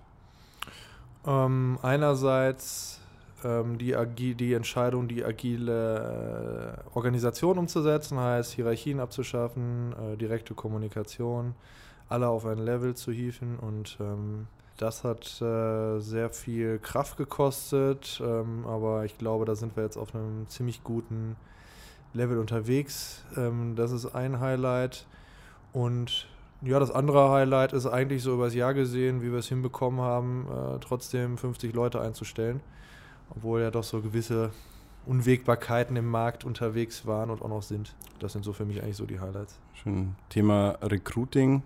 Ähm, 1.26 1.80
einerseits 1.82 3.00
ähm, 3.44 3.78
die, 3.78 4.36
die 4.36 4.54
Entscheidung, 4.54 5.08
die 5.08 5.24
agile 5.24 6.78
äh, 6.78 6.96
Organisation 6.96 7.58
umzusetzen, 7.58 8.20
heißt 8.20 8.54
Hierarchien 8.54 9.00
abzuschaffen, 9.00 9.94
äh, 9.94 10.18
direkte 10.18 10.54
Kommunikation, 10.54 11.56
alle 12.10 12.28
auf 12.28 12.46
ein 12.46 12.60
Level 12.60 12.96
zu 12.96 13.12
hieven 13.12 13.58
und 13.60 13.98
ähm, 14.00 14.48
das 14.78 15.04
hat 15.04 15.42
äh, 15.42 16.00
sehr 16.00 16.30
viel 16.30 16.80
Kraft 16.80 17.18
gekostet, 17.18 18.22
ähm, 18.24 18.66
aber 18.66 19.06
ich 19.06 19.18
glaube, 19.18 19.46
da 19.46 19.56
sind 19.56 19.76
wir 19.76 19.84
jetzt 19.84 19.98
auf 19.98 20.16
einem 20.16 20.48
ziemlich 20.48 20.84
guten 20.84 21.36
Level 22.14 22.40
unterwegs. 22.40 23.24
Ähm, 23.38 23.76
das 23.76 23.92
ist 23.92 24.08
ein 24.16 24.40
Highlight 24.40 25.06
und 25.74 26.28
ja, 26.62 26.80
das 26.80 26.92
andere 26.92 27.30
Highlight 27.30 27.74
ist 27.74 27.86
eigentlich 27.86 28.24
so 28.24 28.34
übers 28.34 28.56
Jahr 28.56 28.74
gesehen, 28.74 29.22
wie 29.22 29.32
wir 29.32 29.40
es 29.40 29.50
hinbekommen 29.50 30.00
haben, 30.00 30.48
äh, 30.50 30.80
trotzdem 30.80 31.38
50 31.38 31.74
Leute 31.74 32.00
einzustellen, 32.00 32.62
obwohl 33.36 33.62
ja 33.62 33.72
doch 33.72 33.84
so 33.84 34.02
gewisse 34.02 34.52
Unwägbarkeiten 35.06 35.96
im 35.96 36.08
Markt 36.08 36.46
unterwegs 36.46 37.06
waren 37.06 37.30
und 37.30 37.42
auch 37.42 37.50
noch 37.50 37.64
sind. 37.64 37.94
Das 38.20 38.34
sind 38.34 38.46
so 38.46 38.54
für 38.54 38.66
mich 38.66 38.82
eigentlich 38.82 38.98
so 38.98 39.06
die 39.06 39.20
Highlights. 39.20 39.60
Schön. 39.74 40.16
Thema 40.30 40.78
Recruiting. 40.82 41.64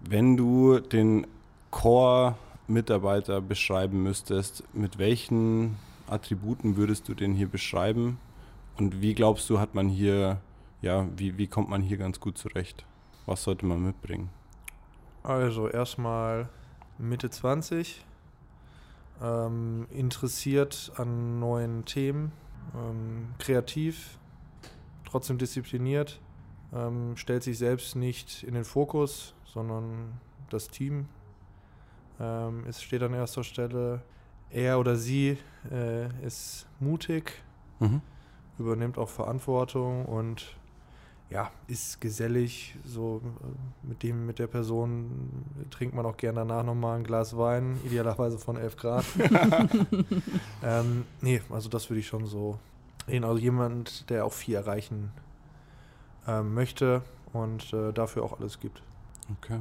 Wenn 0.00 0.36
du 0.36 0.80
den 0.80 1.26
Core-Mitarbeiter 1.70 3.40
beschreiben 3.40 4.02
müsstest, 4.02 4.64
mit 4.74 4.98
welchen 4.98 5.76
Attributen 6.08 6.76
würdest 6.76 7.08
du 7.08 7.14
den 7.14 7.34
hier 7.34 7.48
beschreiben? 7.48 8.18
Und 8.76 9.00
wie 9.00 9.14
glaubst 9.14 9.48
du, 9.48 9.58
hat 9.58 9.74
man 9.74 9.88
hier 9.88 10.40
ja, 10.82 11.06
wie, 11.16 11.36
wie 11.38 11.46
kommt 11.46 11.68
man 11.68 11.82
hier 11.82 11.96
ganz 11.96 12.20
gut 12.20 12.38
zurecht? 12.38 12.84
Was 13.26 13.42
sollte 13.42 13.66
man 13.66 13.82
mitbringen? 13.82 14.30
Also 15.22 15.68
erstmal 15.68 16.48
Mitte 16.98 17.30
20, 17.30 18.04
ähm, 19.22 19.86
interessiert 19.90 20.92
an 20.96 21.38
neuen 21.38 21.84
Themen, 21.84 22.32
ähm, 22.74 23.28
kreativ, 23.38 24.18
trotzdem 25.04 25.38
diszipliniert, 25.38 26.20
ähm, 26.72 27.16
stellt 27.16 27.42
sich 27.42 27.58
selbst 27.58 27.96
nicht 27.96 28.42
in 28.42 28.54
den 28.54 28.64
Fokus, 28.64 29.34
sondern 29.44 30.20
das 30.50 30.68
Team. 30.68 31.08
Ähm, 32.20 32.64
es 32.68 32.82
steht 32.82 33.02
an 33.02 33.14
erster 33.14 33.44
Stelle. 33.44 34.02
Er 34.50 34.78
oder 34.78 34.96
sie 34.96 35.38
äh, 35.70 36.06
ist 36.24 36.66
mutig, 36.80 37.42
Mhm. 37.78 38.00
übernimmt 38.58 38.96
auch 38.96 39.08
Verantwortung 39.10 40.06
und 40.06 40.56
ja, 41.30 41.50
ist 41.66 42.00
gesellig. 42.00 42.76
So 42.84 43.20
äh, 43.24 43.88
mit 43.88 44.02
dem, 44.02 44.26
mit 44.26 44.38
der 44.38 44.46
Person 44.46 45.44
trinkt 45.70 45.94
man 45.94 46.06
auch 46.06 46.16
gerne 46.16 46.40
danach 46.40 46.64
nochmal 46.64 46.98
ein 46.98 47.04
Glas 47.04 47.36
Wein, 47.36 47.78
idealerweise 47.84 48.38
von 48.38 48.56
11 48.56 48.76
Grad. 48.76 49.04
ähm, 50.62 51.04
nee, 51.20 51.42
also 51.50 51.68
das 51.68 51.90
würde 51.90 52.00
ich 52.00 52.06
schon 52.06 52.26
so 52.26 52.58
sehen. 53.06 53.24
Also 53.24 53.38
jemand, 53.38 54.08
der 54.10 54.24
auch 54.24 54.32
viel 54.32 54.54
erreichen 54.54 55.10
ähm, 56.26 56.54
möchte 56.54 57.02
und 57.32 57.72
äh, 57.72 57.92
dafür 57.92 58.22
auch 58.22 58.38
alles 58.38 58.60
gibt. 58.60 58.82
Okay. 59.38 59.58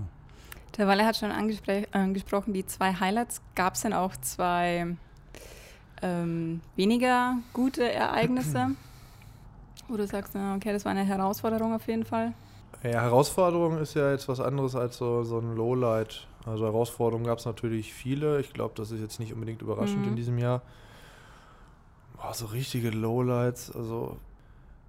Der 0.78 0.88
Walle 0.88 1.06
hat 1.06 1.16
schon 1.16 1.32
angesprochen, 1.32 2.54
die 2.54 2.66
zwei 2.66 2.94
Highlights. 2.94 3.42
Gab 3.56 3.76
es 3.76 3.82
denn 3.82 3.94
auch 3.94 4.16
zwei 4.18 4.96
ähm, 6.02 6.62
weniger 6.76 7.38
gute 7.54 7.90
Ereignisse? 7.92 8.72
Wo 9.88 9.98
du 9.98 10.08
sagst, 10.08 10.34
na, 10.36 10.56
okay, 10.56 10.72
das 10.74 10.84
war 10.86 10.92
eine 10.92 11.04
Herausforderung 11.04 11.74
auf 11.74 11.88
jeden 11.88 12.06
Fall. 12.06 12.34
Ja, 12.84 13.02
Herausforderung 13.02 13.78
ist 13.80 13.94
ja 13.96 14.12
jetzt 14.12 14.28
was 14.28 14.40
anderes 14.40 14.76
als 14.76 14.98
so, 14.98 15.24
so 15.24 15.40
ein 15.40 15.56
Lowlight. 15.56 16.28
Also 16.46 16.66
Herausforderungen 16.66 17.26
gab 17.26 17.40
es 17.40 17.46
natürlich 17.46 17.94
viele. 17.94 18.40
Ich 18.40 18.54
glaube, 18.54 18.74
das 18.76 18.92
ist 18.92 19.02
jetzt 19.02 19.20
nicht 19.20 19.34
unbedingt 19.34 19.62
überraschend 19.62 20.04
Mhm. 20.04 20.10
in 20.12 20.16
diesem 20.16 20.38
Jahr. 20.38 20.62
Boah, 22.18 22.34
so 22.34 22.46
richtige 22.48 22.90
Lowlights, 22.92 23.72
also 23.76 24.18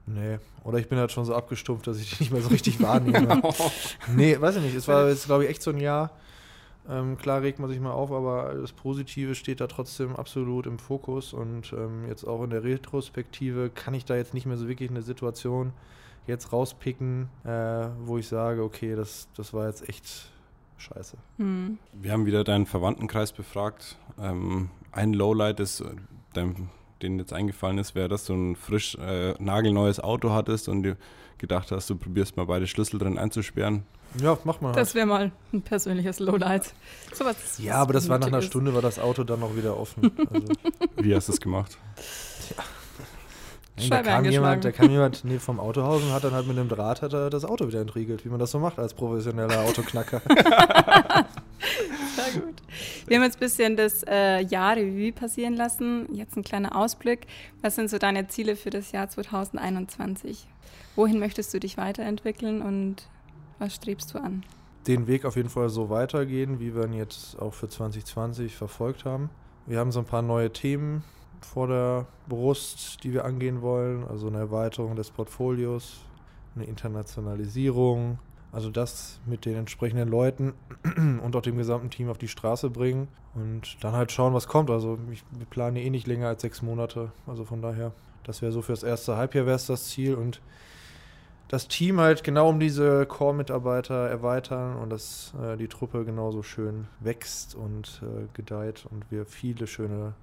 nee. 0.06 0.38
Oder 0.64 0.78
ich 0.78 0.88
bin 0.88 0.98
halt 0.98 1.12
schon 1.12 1.24
so 1.24 1.34
abgestumpft, 1.34 1.86
dass 1.86 1.98
ich 1.98 2.10
die 2.16 2.22
nicht 2.24 2.32
mehr 2.32 2.42
so 2.42 2.48
richtig 2.48 2.80
wahrnehme. 2.82 3.42
nee, 4.14 4.40
weiß 4.40 4.56
ich 4.56 4.62
nicht. 4.62 4.74
Es 4.74 4.88
war 4.88 5.08
jetzt, 5.08 5.26
glaube 5.26 5.44
ich, 5.44 5.50
echt 5.50 5.62
so 5.62 5.70
ein 5.70 5.80
Jahr. 5.80 6.10
Ähm, 6.88 7.16
klar 7.16 7.42
regt 7.42 7.58
man 7.58 7.68
sich 7.68 7.80
mal 7.80 7.92
auf, 7.92 8.12
aber 8.12 8.54
das 8.54 8.72
Positive 8.72 9.34
steht 9.34 9.60
da 9.60 9.66
trotzdem 9.66 10.14
absolut 10.14 10.66
im 10.66 10.78
Fokus. 10.78 11.32
Und 11.32 11.72
ähm, 11.72 12.06
jetzt 12.08 12.24
auch 12.24 12.42
in 12.42 12.50
der 12.50 12.64
Retrospektive 12.64 13.70
kann 13.70 13.94
ich 13.94 14.04
da 14.04 14.16
jetzt 14.16 14.34
nicht 14.34 14.46
mehr 14.46 14.56
so 14.56 14.68
wirklich 14.68 14.90
eine 14.90 15.02
Situation 15.02 15.72
jetzt 16.26 16.52
rauspicken, 16.52 17.28
äh, 17.44 17.88
wo 18.04 18.18
ich 18.18 18.28
sage, 18.28 18.62
okay, 18.62 18.94
das, 18.94 19.28
das 19.36 19.52
war 19.52 19.66
jetzt 19.68 19.88
echt 19.88 20.30
scheiße. 20.78 21.16
Hm. 21.38 21.78
Wir 21.92 22.12
haben 22.12 22.26
wieder 22.26 22.44
deinen 22.44 22.66
Verwandtenkreis 22.66 23.32
befragt. 23.32 23.96
Ähm, 24.18 24.70
ein 24.92 25.12
Lowlight 25.12 25.60
ist, 25.60 25.80
äh, 25.80 25.90
dein, 26.32 26.68
denen 27.02 27.18
jetzt 27.18 27.32
eingefallen 27.32 27.78
ist, 27.78 27.94
wäre, 27.94 28.08
dass 28.08 28.24
du 28.24 28.34
ein 28.34 28.56
frisch 28.56 28.96
äh, 28.96 29.34
nagelneues 29.38 30.00
Auto 30.00 30.30
hattest 30.32 30.68
und 30.68 30.82
dir 30.82 30.96
gedacht 31.38 31.70
hast, 31.70 31.90
du 31.90 31.96
probierst 31.96 32.36
mal 32.36 32.46
beide 32.46 32.66
Schlüssel 32.66 32.98
drin 32.98 33.18
einzusperren. 33.18 33.84
Ja, 34.20 34.38
macht 34.44 34.62
man 34.62 34.70
halt. 34.70 34.78
Das 34.78 34.94
wäre 34.94 35.06
mal 35.06 35.32
ein 35.52 35.62
persönliches 35.62 36.20
Lowlight. 36.20 36.72
Sowas, 37.12 37.58
Ja, 37.58 37.74
was 37.74 37.80
aber 37.80 37.92
das 37.92 38.08
war 38.08 38.18
nach 38.18 38.28
einer 38.28 38.38
ist. 38.38 38.46
Stunde, 38.46 38.72
war 38.74 38.80
das 38.82 38.98
Auto 38.98 39.24
dann 39.24 39.40
noch 39.40 39.54
wieder 39.56 39.76
offen. 39.78 40.10
Also, 40.32 40.46
Wie 40.96 41.14
hast 41.14 41.28
du 41.28 41.32
es 41.32 41.40
gemacht? 41.40 41.76
da, 43.76 43.82
Scheibe 43.82 44.08
kam 44.08 44.24
jemand, 44.24 44.64
da 44.64 44.72
kam 44.72 44.90
jemand 44.90 45.24
nee, 45.24 45.38
vom 45.38 45.60
Autohaus 45.60 46.02
und 46.02 46.12
hat 46.12 46.24
dann 46.24 46.32
halt 46.32 46.46
mit 46.46 46.56
einem 46.58 46.68
Draht 46.70 47.02
hat 47.02 47.12
er 47.12 47.28
das 47.28 47.44
Auto 47.44 47.68
wieder 47.68 47.80
entriegelt, 47.80 48.24
wie 48.24 48.30
man 48.30 48.38
das 48.38 48.50
so 48.52 48.58
macht 48.58 48.78
als 48.78 48.94
professioneller 48.94 49.60
Autoknacker. 49.64 50.22
Sehr 52.16 52.40
gut. 52.40 52.62
Wir 53.06 53.16
haben 53.16 53.24
jetzt 53.24 53.36
ein 53.36 53.40
bisschen 53.40 53.76
das 53.76 54.02
äh, 54.06 54.40
Jahr 54.42 54.76
Revue 54.76 55.12
passieren 55.12 55.54
lassen. 55.54 56.14
Jetzt 56.14 56.36
ein 56.36 56.44
kleiner 56.44 56.76
Ausblick. 56.76 57.26
Was 57.62 57.76
sind 57.76 57.90
so 57.90 57.98
deine 57.98 58.28
Ziele 58.28 58.56
für 58.56 58.70
das 58.70 58.92
Jahr 58.92 59.08
2021? 59.08 60.46
Wohin 60.94 61.18
möchtest 61.18 61.52
du 61.52 61.60
dich 61.60 61.76
weiterentwickeln 61.76 62.62
und 62.62 63.08
was 63.58 63.74
strebst 63.74 64.14
du 64.14 64.18
an? 64.18 64.42
den 64.86 65.06
Weg 65.06 65.24
auf 65.24 65.36
jeden 65.36 65.48
Fall 65.48 65.68
so 65.68 65.90
weitergehen, 65.90 66.60
wie 66.60 66.74
wir 66.74 66.84
ihn 66.84 66.92
jetzt 66.92 67.38
auch 67.40 67.54
für 67.54 67.68
2020 67.68 68.54
verfolgt 68.54 69.04
haben. 69.04 69.30
Wir 69.66 69.78
haben 69.78 69.90
so 69.90 69.98
ein 69.98 70.04
paar 70.04 70.22
neue 70.22 70.52
Themen 70.52 71.02
vor 71.40 71.66
der 71.68 72.06
Brust, 72.28 73.02
die 73.02 73.12
wir 73.12 73.24
angehen 73.24 73.62
wollen, 73.62 74.04
also 74.04 74.28
eine 74.28 74.38
Erweiterung 74.38 74.96
des 74.96 75.10
Portfolios, 75.10 76.04
eine 76.54 76.64
Internationalisierung, 76.64 78.18
also 78.56 78.70
das 78.70 79.20
mit 79.26 79.44
den 79.44 79.54
entsprechenden 79.54 80.08
Leuten 80.08 80.54
und 80.96 81.36
auch 81.36 81.42
dem 81.42 81.58
gesamten 81.58 81.90
Team 81.90 82.08
auf 82.08 82.16
die 82.16 82.26
Straße 82.26 82.70
bringen 82.70 83.08
und 83.34 83.76
dann 83.84 83.92
halt 83.92 84.10
schauen, 84.10 84.32
was 84.32 84.48
kommt. 84.48 84.70
Also 84.70 84.98
ich 85.12 85.22
wir 85.30 85.44
planen 85.44 85.76
eh 85.76 85.90
nicht 85.90 86.06
länger 86.06 86.28
als 86.28 86.40
sechs 86.40 86.62
Monate, 86.62 87.12
also 87.26 87.44
von 87.44 87.60
daher, 87.60 87.92
das 88.24 88.40
wäre 88.40 88.52
so 88.52 88.62
fürs 88.62 88.82
erste 88.82 89.18
Halbjahr 89.18 89.44
wäre 89.44 89.56
es 89.56 89.66
das 89.66 89.88
Ziel 89.88 90.14
und 90.14 90.40
das 91.48 91.68
Team 91.68 92.00
halt 92.00 92.24
genau 92.24 92.48
um 92.48 92.58
diese 92.58 93.04
Core-Mitarbeiter 93.04 94.08
erweitern 94.08 94.76
und 94.76 94.88
dass 94.88 95.34
äh, 95.38 95.58
die 95.58 95.68
Truppe 95.68 96.06
genauso 96.06 96.42
schön 96.42 96.88
wächst 97.00 97.54
und 97.54 98.00
äh, 98.02 98.26
gedeiht 98.32 98.86
und 98.90 99.10
wir 99.10 99.26
viele 99.26 99.66
schöne 99.66 100.14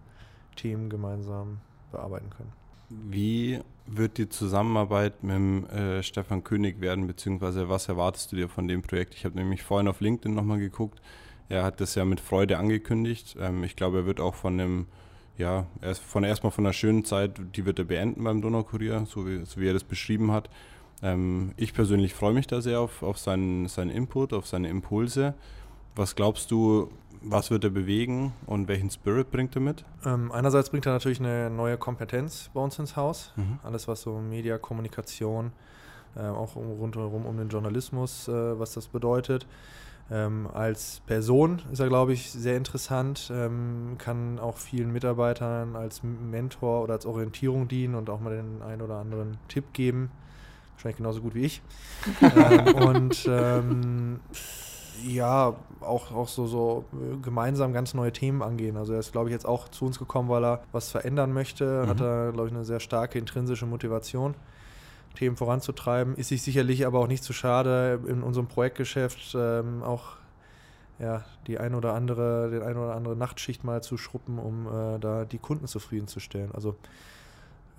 Themen 0.55 0.89
gemeinsam 0.89 1.59
bearbeiten 1.91 2.31
können. 2.31 2.62
Wie 3.09 3.59
wird 3.85 4.17
die 4.17 4.29
Zusammenarbeit 4.29 5.23
mit 5.23 5.35
dem, 5.35 5.65
äh, 5.67 6.03
Stefan 6.03 6.43
König 6.43 6.79
werden, 6.81 7.07
beziehungsweise 7.07 7.69
was 7.69 7.89
erwartest 7.89 8.31
du 8.31 8.35
dir 8.35 8.49
von 8.49 8.67
dem 8.67 8.81
Projekt? 8.81 9.13
Ich 9.15 9.25
habe 9.25 9.37
nämlich 9.37 9.63
vorhin 9.63 9.87
auf 9.87 10.01
LinkedIn 10.01 10.33
nochmal 10.33 10.59
geguckt. 10.59 11.01
Er 11.49 11.63
hat 11.63 11.81
das 11.81 11.95
ja 11.95 12.05
mit 12.05 12.19
Freude 12.19 12.57
angekündigt. 12.57 13.35
Ähm, 13.39 13.63
ich 13.63 13.75
glaube, 13.75 13.99
er 13.99 14.05
wird 14.05 14.19
auch 14.19 14.35
von 14.35 14.57
dem, 14.57 14.87
ja, 15.37 15.67
erst 15.81 16.01
von 16.01 16.23
erstmal 16.23 16.51
von 16.51 16.65
einer 16.65 16.73
schönen 16.73 17.03
Zeit, 17.03 17.41
die 17.55 17.65
wird 17.65 17.79
er 17.79 17.85
beenden 17.85 18.23
beim 18.23 18.41
Donaukurier, 18.41 19.05
so 19.05 19.27
wie, 19.27 19.45
so 19.45 19.59
wie 19.59 19.67
er 19.67 19.73
das 19.73 19.83
beschrieben 19.83 20.31
hat. 20.31 20.49
Ähm, 21.01 21.51
ich 21.57 21.73
persönlich 21.73 22.13
freue 22.13 22.33
mich 22.33 22.47
da 22.47 22.61
sehr 22.61 22.79
auf, 22.79 23.03
auf 23.03 23.17
seinen, 23.17 23.67
seinen 23.67 23.91
Input, 23.91 24.33
auf 24.33 24.47
seine 24.47 24.69
Impulse. 24.69 25.33
Was 25.95 26.15
glaubst 26.15 26.49
du, 26.49 26.89
was 27.23 27.51
wird 27.51 27.63
er 27.63 27.69
bewegen 27.69 28.33
und 28.45 28.67
welchen 28.67 28.89
Spirit 28.89 29.31
bringt 29.31 29.55
er 29.55 29.61
mit? 29.61 29.85
Ähm, 30.05 30.31
einerseits 30.31 30.69
bringt 30.69 30.85
er 30.85 30.93
natürlich 30.93 31.19
eine 31.19 31.49
neue 31.49 31.77
Kompetenz 31.77 32.49
bei 32.53 32.59
uns 32.61 32.77
ins 32.79 32.95
Haus. 32.95 33.33
Mhm. 33.35 33.59
Alles, 33.63 33.87
was 33.87 34.01
so 34.01 34.19
Media, 34.19 34.57
Kommunikation, 34.57 35.51
äh, 36.15 36.21
auch 36.21 36.55
um, 36.55 36.71
rundherum 36.71 37.25
um 37.25 37.37
den 37.37 37.49
Journalismus, 37.49 38.27
äh, 38.27 38.59
was 38.59 38.73
das 38.73 38.87
bedeutet. 38.87 39.47
Ähm, 40.11 40.49
als 40.53 41.01
Person 41.05 41.61
ist 41.71 41.79
er, 41.79 41.87
glaube 41.87 42.11
ich, 42.11 42.29
sehr 42.29 42.57
interessant, 42.57 43.31
ähm, 43.33 43.95
kann 43.97 44.37
auch 44.37 44.57
vielen 44.57 44.91
Mitarbeitern 44.91 45.77
als 45.77 46.03
Mentor 46.03 46.83
oder 46.83 46.93
als 46.93 47.05
Orientierung 47.05 47.69
dienen 47.69 47.95
und 47.95 48.09
auch 48.09 48.19
mal 48.19 48.35
den 48.35 48.61
einen 48.61 48.81
oder 48.81 48.97
anderen 48.97 49.37
Tipp 49.47 49.71
geben. 49.71 50.11
Wahrscheinlich 50.73 50.97
genauso 50.97 51.21
gut 51.21 51.35
wie 51.35 51.45
ich. 51.45 51.61
ähm, 52.21 52.75
und 52.75 53.25
ähm, 53.29 54.19
ja, 55.05 55.55
auch, 55.81 56.11
auch 56.11 56.27
so, 56.27 56.47
so 56.47 56.85
äh, 56.93 57.17
gemeinsam 57.17 57.73
ganz 57.73 57.93
neue 57.93 58.11
Themen 58.11 58.41
angehen. 58.41 58.77
Also 58.77 58.93
er 58.93 58.99
ist, 58.99 59.11
glaube 59.11 59.29
ich, 59.29 59.33
jetzt 59.33 59.45
auch 59.45 59.69
zu 59.69 59.85
uns 59.85 59.99
gekommen, 59.99 60.29
weil 60.29 60.43
er 60.43 60.63
was 60.71 60.91
verändern 60.91 61.33
möchte. 61.33 61.83
Mhm. 61.83 61.89
Hat 61.89 62.01
er, 62.01 62.31
glaube 62.31 62.47
ich, 62.49 62.53
eine 62.53 62.65
sehr 62.65 62.79
starke 62.79 63.19
intrinsische 63.19 63.65
Motivation, 63.65 64.35
Themen 65.15 65.35
voranzutreiben. 65.35 66.15
Ist 66.15 66.29
sich 66.29 66.41
sicherlich 66.41 66.85
aber 66.85 66.99
auch 66.99 67.07
nicht 67.07 67.23
zu 67.23 67.33
schade, 67.33 67.99
in 68.07 68.23
unserem 68.23 68.47
Projektgeschäft 68.47 69.35
ähm, 69.35 69.83
auch 69.83 70.17
ja, 70.99 71.23
die 71.47 71.59
ein 71.59 71.75
oder 71.75 71.93
andere, 71.93 72.49
den 72.49 72.61
ein 72.61 72.77
oder 72.77 72.95
andere 72.95 73.15
Nachtschicht 73.15 73.63
mal 73.63 73.81
zu 73.81 73.97
schruppen, 73.97 74.39
um 74.39 74.67
äh, 74.67 74.99
da 74.99 75.25
die 75.25 75.39
Kunden 75.39 75.67
zufriedenzustellen. 75.67 76.51
Also 76.53 76.75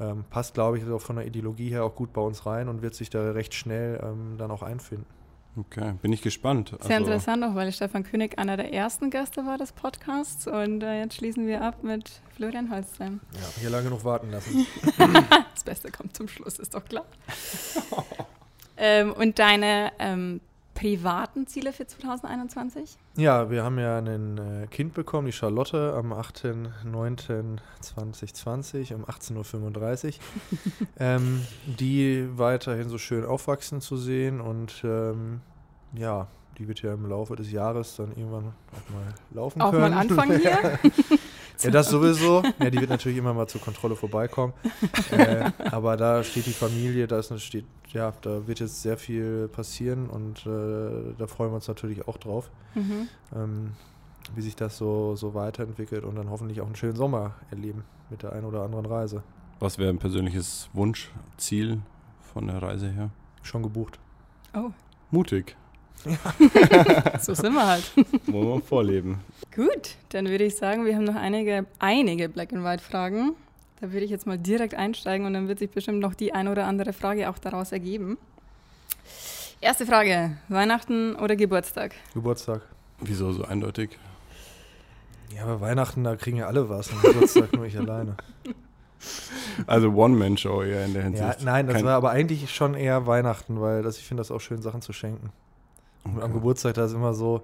ähm, 0.01 0.25
passt, 0.29 0.55
glaube 0.55 0.79
ich, 0.79 0.85
auch 0.89 1.01
von 1.01 1.17
der 1.17 1.27
Ideologie 1.27 1.71
her 1.71 1.85
auch 1.85 1.95
gut 1.95 2.13
bei 2.13 2.21
uns 2.21 2.47
rein 2.47 2.69
und 2.69 2.83
wird 2.83 2.95
sich 2.95 3.11
da 3.11 3.31
recht 3.31 3.55
schnell 3.55 4.01
ähm, 4.03 4.37
dann 4.37 4.51
auch 4.51 4.63
einfinden. 4.63 5.07
Okay, 5.57 5.95
bin 6.03 6.13
ich 6.13 6.21
gespannt. 6.23 6.71
Sehr 6.81 6.97
Also- 6.97 7.11
interessant 7.11 7.45
auch, 7.45 7.55
weil 7.55 7.71
Stefan 7.73 8.03
König 8.03 8.39
einer 8.39 8.57
der 8.57 8.73
ersten 8.73 9.11
Gäste 9.11 9.47
war 9.47 9.57
des 9.57 9.71
Podcasts 9.73 10.49
und 10.49 10.83
äh, 10.83 11.01
jetzt 11.01 11.15
schließen 11.17 11.47
wir 11.47 11.63
ab 11.63 11.85
mit 11.85 12.11
Florian 12.35 12.71
Holzheim. 12.73 13.21
Ja, 13.35 13.41
hier 13.61 13.71
lange 13.71 13.85
genug 13.85 14.05
warten 14.05 14.31
lassen. 14.31 14.67
Das 15.55 15.63
Beste 15.63 15.91
kommt 15.93 16.17
zum 16.17 16.27
Schluss, 16.29 16.59
ist 16.59 16.75
doch 16.75 16.85
klar. 16.85 17.05
ähm, 18.77 19.13
und 19.13 19.39
deine 19.39 19.93
ähm, 20.01 20.41
privaten 20.75 21.47
Ziele 21.47 21.73
für 21.73 21.87
2021? 21.87 22.99
Ja, 23.17 23.49
wir 23.51 23.65
haben 23.65 23.79
ja 23.79 23.99
ein 23.99 24.39
äh, 24.39 24.67
Kind 24.67 24.95
bekommen, 24.95 25.27
die 25.27 25.33
Charlotte, 25.33 25.95
am 25.95 26.13
8.9.2020 26.13 28.95
um 28.95 29.05
18.35 29.05 30.07
Uhr. 30.07 30.13
ähm, 30.99 31.47
die 31.67 32.29
weiterhin 32.37 32.89
so 32.89 32.99
schön 32.99 33.25
aufwachsen 33.25 33.81
zu 33.81 33.97
sehen 33.97 34.41
und 34.41 34.83
ähm, 34.85 35.41
ja, 35.95 36.27
die 36.59 36.69
wird 36.69 36.83
ja 36.83 36.93
im 36.95 37.07
Laufe 37.07 37.37
des 37.37 37.51
Jahres 37.51 37.97
dann 37.97 38.11
irgendwann 38.11 38.53
auch 38.73 38.91
mal 38.93 39.15
laufen 39.33 39.63
Auch 39.63 39.71
können. 39.71 39.91
mal 39.91 39.93
anfangen 39.93 40.39
hier. 40.39 40.79
Ja, 41.65 41.71
das 41.71 41.89
sowieso. 41.89 42.43
Ja, 42.61 42.71
die 42.71 42.79
wird 42.79 42.91
natürlich 42.91 43.19
immer 43.19 43.35
mal 43.35 43.47
zur 43.47 43.61
Kontrolle 43.61 43.97
vorbeikommen. 43.97 44.53
äh, 45.11 45.51
aber 45.71 45.97
da 45.97 46.23
steht 46.23 46.47
die 46.47 46.53
Familie, 46.53 47.07
da 47.07 47.19
ist 47.19 47.31
eine, 47.31 47.41
steht, 47.41 47.65
ja, 47.89 48.13
da 48.23 48.47
wird 48.47 48.61
jetzt 48.61 48.83
sehr 48.83 48.97
viel 48.97 49.49
passieren 49.49 50.09
und 50.09 50.47
äh, 50.47 51.15
da 51.19 51.27
freuen 51.27 51.51
wir 51.51 51.57
uns 51.57 51.69
natürlich 51.69 52.07
auch 52.09 52.19
drauf, 52.19 52.51
Mhm. 52.75 53.09
ähm, 53.35 53.71
wie 54.35 54.41
sich 54.43 54.57
das 54.57 54.77
so, 54.77 55.17
so 55.17 55.35
weiterentwickelt 55.35 56.05
und 56.05 56.17
dann 56.17 56.31
hoffentlich 56.31 56.61
auch 56.61 56.67
einen 56.67 56.77
schönen 56.77 56.97
Sommer 56.97 57.35
erleben 57.51 57.85
mit 58.11 58.23
der 58.23 58.33
einen 58.33 58.45
oder 58.47 58.63
anderen 58.63 58.87
Reise. 58.87 59.23
Was 59.61 59.79
wäre 59.79 59.91
ein 59.91 59.99
persönliches 59.99 60.69
Wunschziel 60.73 61.81
von 62.33 62.47
der 62.49 62.61
Reise 62.63 62.89
her? 62.91 63.11
Schon 63.43 63.63
gebucht. 63.63 63.99
Oh, 64.55 64.71
Mutig. 65.11 65.57
so 67.21 67.35
sind 67.35 67.55
wir 67.55 67.67
halt. 67.67 67.91
Wollen 68.27 68.49
wir 68.49 68.61
vorleben. 68.61 69.21
Gut, 69.55 69.97
dann 70.11 70.27
würde 70.29 70.45
ich 70.45 70.57
sagen, 70.57 70.85
wir 70.85 70.95
haben 70.97 71.05
noch 71.05 71.15
einige, 71.15 71.65
einige 71.79 72.29
Black 72.29 72.53
and 72.53 72.65
White 72.65 72.83
Fragen. 72.83 73.33
Da 73.81 73.91
würde 73.93 74.05
ich 74.05 74.11
jetzt 74.11 74.27
mal 74.27 74.39
direkt 74.39 74.75
einsteigen 74.75 75.27
und 75.27 75.33
dann 75.35 75.49
wird 75.49 75.59
sich 75.59 75.71
bestimmt 75.71 76.01
noch 76.01 76.15
die 76.15 76.33
eine 76.35 76.51
oder 76.51 76.67
andere 76.67 76.93
Frage 76.93 77.29
auch 77.31 77.39
daraus 77.39 77.73
ergeben. 77.73 78.19
Erste 79.61 79.87
Frage: 79.87 80.37
Weihnachten 80.49 81.15
oder 81.17 81.37
Geburtstag? 81.37 81.95
Geburtstag. 82.13 82.63
Wieso 83.01 83.33
so 83.33 83.45
eindeutig? 83.45 83.99
Ja, 85.35 85.43
aber 85.45 85.61
Weihnachten, 85.61 86.05
da 86.05 86.17
kriegen 86.17 86.37
ja 86.37 86.47
alle 86.47 86.69
was. 86.69 86.91
Und 86.91 87.01
Geburtstag 87.03 87.53
nur 87.55 87.65
ich 87.67 87.77
alleine. 87.79 88.17
Also 89.67 89.91
One-Man-Show 89.91 90.63
eher 90.63 90.87
in 90.87 90.95
der 90.95 91.03
Ja, 91.03 91.09
Hinsicht. 91.11 91.45
nein, 91.45 91.67
das 91.67 91.77
Kein- 91.77 91.85
war 91.85 91.93
aber 91.97 92.09
eigentlich 92.11 92.55
schon 92.55 92.73
eher 92.75 93.07
Weihnachten, 93.07 93.61
weil 93.61 93.83
das, 93.83 93.99
ich 93.99 94.05
finde 94.09 94.23
das 94.23 94.31
auch 94.31 94.41
schön, 94.41 94.63
Sachen 94.63 94.81
zu 94.81 94.95
schenken. 94.95 95.31
Und 96.05 96.23
am. 96.23 96.33
Geburtstag, 96.33 96.75
da 96.75 96.85
ist 96.85 96.93
immer 96.93 97.15
so, 97.15 97.43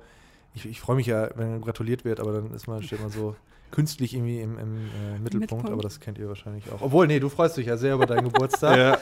ich, 0.55 0.67
ich 0.67 0.81
freue 0.81 0.97
mich 0.97 1.07
ja, 1.07 1.31
wenn 1.37 1.61
gratuliert 1.61 2.05
wird, 2.05 2.21
aber 2.21 2.33
dann 2.33 2.53
ist 2.55 2.67
man, 2.67 2.83
steht 2.83 3.01
man 3.01 3.11
so 3.11 3.35
künstlich 3.71 4.15
irgendwie 4.15 4.41
im, 4.41 4.59
im 4.59 4.77
äh, 4.77 5.19
Mittelpunkt, 5.19 5.23
Mittelpunkt. 5.23 5.71
aber 5.71 5.83
das 5.83 6.01
kennt 6.01 6.19
ihr 6.19 6.27
wahrscheinlich 6.29 6.71
auch. 6.73 6.81
Obwohl, 6.83 7.07
nee, 7.07 7.21
du 7.21 7.29
freust 7.29 7.57
dich 7.57 7.67
ja 7.67 7.77
sehr 7.77 7.95
über 7.95 8.07
deinen 8.07 8.25
Geburtstag. 8.25 8.77
Ja, 8.79 8.99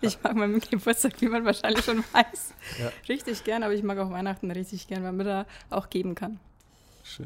Ich 0.00 0.22
mag 0.22 0.36
meinen 0.36 0.60
Geburtstag, 0.60 1.14
wie 1.20 1.28
man 1.28 1.44
wahrscheinlich 1.44 1.84
schon 1.84 2.04
weiß, 2.12 2.54
Ja. 2.80 2.92
richtig 3.08 3.42
gern, 3.44 3.64
aber 3.64 3.74
ich 3.74 3.82
mag 3.82 3.98
auch 3.98 4.10
Weihnachten 4.10 4.50
richtig 4.52 4.86
gern, 4.86 5.02
weil 5.02 5.12
man 5.12 5.26
da 5.26 5.46
auch 5.70 5.90
geben 5.90 6.14
kann. 6.14 6.38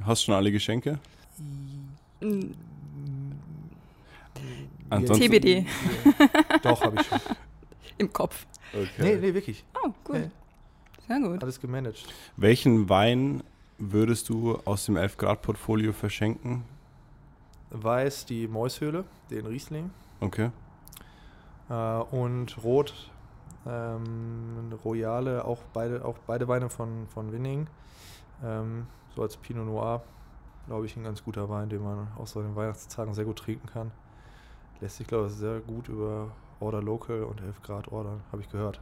hast 0.06 0.22
schon 0.24 0.34
alle 0.34 0.50
Geschenke? 0.50 0.98
Ansonsten- 4.88 5.26
TBD 5.26 5.66
Ja. 6.18 6.58
Doch, 6.62 6.82
habe 6.82 7.00
ich 7.00 7.06
schon. 7.06 7.20
im 7.98 8.12
Kopf. 8.12 8.46
Nee, 8.72 8.80
Okay. 8.98 9.18
nee, 9.20 9.34
wirklich. 9.34 9.64
Oh, 9.84 9.90
gut. 10.04 10.16
Nee. 10.16 10.30
Sehr 11.08 11.20
gut. 11.20 11.42
Alles 11.42 11.60
gemanagt. 11.60 12.04
Welchen 12.36 12.88
Wein 12.88 13.42
würdest 13.78 14.28
du 14.28 14.58
aus 14.64 14.86
dem 14.86 14.96
11-Grad-Portfolio 14.96 15.92
verschenken? 15.92 16.64
Weiß 17.70 18.26
die 18.26 18.48
Mäushöhle, 18.48 19.04
den 19.30 19.46
Riesling. 19.46 19.90
Okay. 20.20 20.50
Äh, 21.68 21.74
und 21.74 22.62
Rot, 22.62 23.10
ähm, 23.66 24.72
Royale, 24.84 25.44
auch 25.44 25.62
beide, 25.72 26.04
auch 26.04 26.18
beide 26.26 26.48
Weine 26.48 26.70
von, 26.70 27.06
von 27.08 27.32
Winning. 27.32 27.66
Ähm, 28.44 28.86
so 29.14 29.22
als 29.22 29.36
Pinot 29.36 29.66
Noir, 29.66 30.02
glaube 30.66 30.86
ich, 30.86 30.96
ein 30.96 31.04
ganz 31.04 31.22
guter 31.24 31.48
Wein, 31.48 31.68
den 31.68 31.82
man 31.82 32.08
auch 32.18 32.26
so 32.26 32.40
in 32.40 32.46
den 32.46 32.56
Weihnachtstagen 32.56 33.14
sehr 33.14 33.24
gut 33.24 33.38
trinken 33.38 33.68
kann. 33.68 33.90
Lässt 34.80 34.96
sich, 34.98 35.06
glaube 35.06 35.28
ich, 35.28 35.32
sehr 35.32 35.60
gut 35.60 35.88
über 35.88 36.30
Order 36.60 36.82
Local 36.82 37.24
und 37.24 37.40
11 37.40 37.62
Grad 37.62 37.88
ordern, 37.88 38.20
habe 38.30 38.42
ich 38.42 38.48
gehört. 38.48 38.80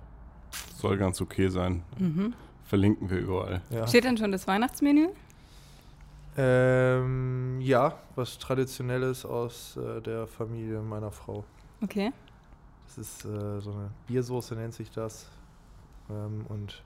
Soll 0.76 0.96
ganz 0.96 1.20
okay 1.20 1.48
sein. 1.48 1.82
Mhm. 1.98 2.34
Verlinken 2.64 3.10
wir 3.10 3.18
überall. 3.18 3.60
Ja. 3.70 3.86
Steht 3.86 4.04
denn 4.04 4.16
schon 4.16 4.32
das 4.32 4.46
Weihnachtsmenü? 4.46 5.08
Ähm, 6.36 7.60
ja, 7.60 7.98
was 8.16 8.38
Traditionelles 8.38 9.24
aus 9.24 9.76
äh, 9.76 10.00
der 10.00 10.26
Familie 10.26 10.80
meiner 10.80 11.12
Frau. 11.12 11.44
Okay. 11.82 12.12
Das 12.86 12.98
ist 12.98 13.24
äh, 13.24 13.60
so 13.60 13.70
eine 13.72 13.90
Biersoße, 14.06 14.54
nennt 14.54 14.74
sich 14.74 14.90
das. 14.90 15.26
Ähm, 16.10 16.44
und 16.48 16.82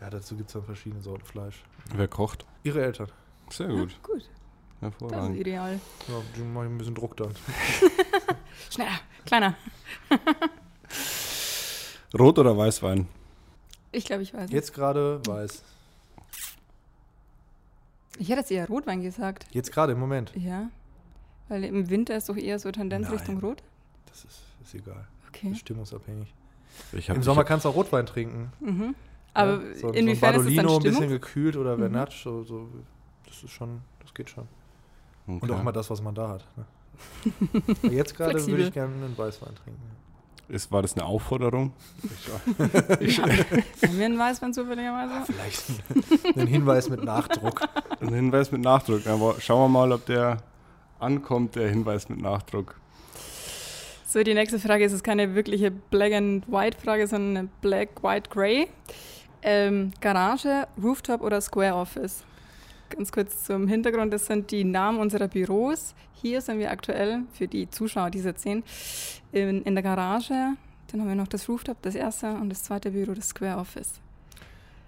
ja, 0.00 0.10
dazu 0.10 0.36
gibt 0.36 0.48
es 0.48 0.54
dann 0.54 0.64
verschiedene 0.64 1.00
Sorten 1.00 1.24
Fleisch. 1.24 1.62
Wer 1.94 2.08
kocht? 2.08 2.44
Ihre 2.64 2.82
Eltern. 2.82 3.08
Sehr 3.50 3.68
gut. 3.68 3.92
Ja, 3.92 3.96
gut, 4.02 4.16
das 4.16 4.22
ist 4.24 4.30
Hervorragend. 4.80 5.36
ideal. 5.36 5.80
Ja, 6.08 6.14
die 6.36 6.42
machen 6.42 6.66
ein 6.66 6.78
bisschen 6.78 6.94
Druck 6.94 7.16
dann. 7.16 7.32
Schneller, 8.70 8.98
kleiner. 9.24 9.54
Rot 12.18 12.38
oder 12.38 12.56
Weißwein? 12.56 13.06
Ich 13.90 14.04
glaube, 14.04 14.22
ich 14.22 14.32
weiß. 14.34 14.50
Jetzt 14.50 14.72
gerade 14.74 15.20
weiß. 15.26 15.62
Ich 18.18 18.28
hätte 18.28 18.40
jetzt 18.40 18.50
eher 18.50 18.66
Rotwein 18.68 19.02
gesagt. 19.02 19.46
Jetzt 19.52 19.72
gerade 19.72 19.92
im 19.92 19.98
Moment. 20.00 20.32
Ja. 20.36 20.68
Weil 21.48 21.64
im 21.64 21.88
Winter 21.90 22.16
ist 22.16 22.28
doch 22.28 22.36
eher 22.36 22.58
so 22.58 22.70
Tendenz 22.70 23.08
Nein. 23.08 23.16
Richtung 23.16 23.38
Rot. 23.38 23.62
Das 24.06 24.24
ist, 24.24 24.42
ist 24.62 24.74
egal. 24.74 25.06
Das 25.20 25.28
Okay. 25.28 25.50
ist 25.52 25.60
stimmungsabhängig. 25.60 26.32
Im 27.08 27.22
Sommer 27.22 27.44
kannst 27.44 27.64
du 27.64 27.70
auch 27.70 27.74
Rotwein 27.74 28.06
trinken. 28.06 28.52
Mhm. 28.60 28.94
Aber 29.34 29.62
ja, 29.62 29.74
so, 29.76 29.88
inwiefern 29.90 30.34
so 30.34 30.40
ist 30.42 30.46
ein 30.48 30.56
Badolino, 30.56 30.76
ein 30.76 30.82
bisschen 30.82 31.08
gekühlt 31.08 31.56
oder 31.56 31.74
Mhm. 31.76 31.80
Vernatsch. 31.80 32.22
So, 32.22 32.44
so, 32.44 32.68
das 33.26 33.42
ist 33.42 33.50
schon, 33.50 33.80
das 34.00 34.12
geht 34.14 34.28
schon. 34.30 34.44
Okay. 35.26 35.38
Und 35.40 35.50
auch 35.50 35.62
mal 35.62 35.72
das, 35.72 35.88
was 35.90 36.02
man 36.02 36.14
da 36.14 36.28
hat. 36.28 36.44
Ne? 36.56 36.64
Jetzt 37.90 38.14
gerade 38.16 38.44
würde 38.46 38.64
ich 38.64 38.72
gerne 38.72 38.94
einen 38.94 39.16
Weißwein 39.16 39.54
trinken. 39.54 39.80
Ist, 40.52 40.70
war 40.70 40.82
das 40.82 40.92
eine 40.94 41.06
Aufforderung? 41.06 41.72
Haben 42.58 43.98
wir 43.98 44.04
einen 44.04 44.18
Weißwein 44.18 44.52
zufälligerweise? 44.52 45.24
Vielleicht 45.24 45.62
ein, 46.36 46.40
ein 46.42 46.46
Hinweis 46.46 46.90
mit 46.90 47.02
Nachdruck. 47.02 47.62
Ein 48.00 48.12
Hinweis 48.12 48.52
mit 48.52 48.60
Nachdruck. 48.60 49.06
Aber 49.06 49.40
schauen 49.40 49.62
wir 49.62 49.68
mal, 49.80 49.92
ob 49.92 50.04
der 50.04 50.42
ankommt, 50.98 51.56
der 51.56 51.70
Hinweis 51.70 52.10
mit 52.10 52.20
Nachdruck. 52.20 52.78
So, 54.06 54.22
die 54.22 54.34
nächste 54.34 54.58
Frage 54.58 54.84
ist 54.84 54.92
es 54.92 55.02
keine 55.02 55.34
wirkliche 55.34 55.70
Black 55.70 56.12
and 56.12 56.46
White 56.52 56.76
Frage, 56.78 57.06
sondern 57.06 57.36
eine 57.38 57.48
Black, 57.62 58.02
White, 58.02 58.28
Grey. 58.28 58.68
Ähm, 59.40 59.92
Garage, 60.02 60.68
Rooftop 60.82 61.22
oder 61.22 61.40
Square 61.40 61.76
Office? 61.76 62.24
Ganz 62.94 63.10
kurz 63.10 63.44
zum 63.44 63.68
Hintergrund, 63.68 64.12
das 64.12 64.26
sind 64.26 64.50
die 64.50 64.64
Namen 64.64 64.98
unserer 64.98 65.26
Büros. 65.26 65.94
Hier 66.12 66.42
sind 66.42 66.58
wir 66.58 66.70
aktuell, 66.70 67.22
für 67.32 67.48
die 67.48 67.70
Zuschauer, 67.70 68.10
die 68.10 68.18
jetzt 68.18 68.42
sehen, 68.42 68.62
in, 69.32 69.62
in 69.62 69.74
der 69.74 69.82
Garage. 69.82 70.34
Dann 70.88 71.00
haben 71.00 71.08
wir 71.08 71.14
noch 71.14 71.28
das 71.28 71.48
Rooftop, 71.48 71.80
das 71.80 71.94
erste, 71.94 72.34
und 72.34 72.50
das 72.50 72.64
zweite 72.64 72.90
Büro, 72.90 73.14
das 73.14 73.28
Square 73.28 73.58
Office. 73.58 73.94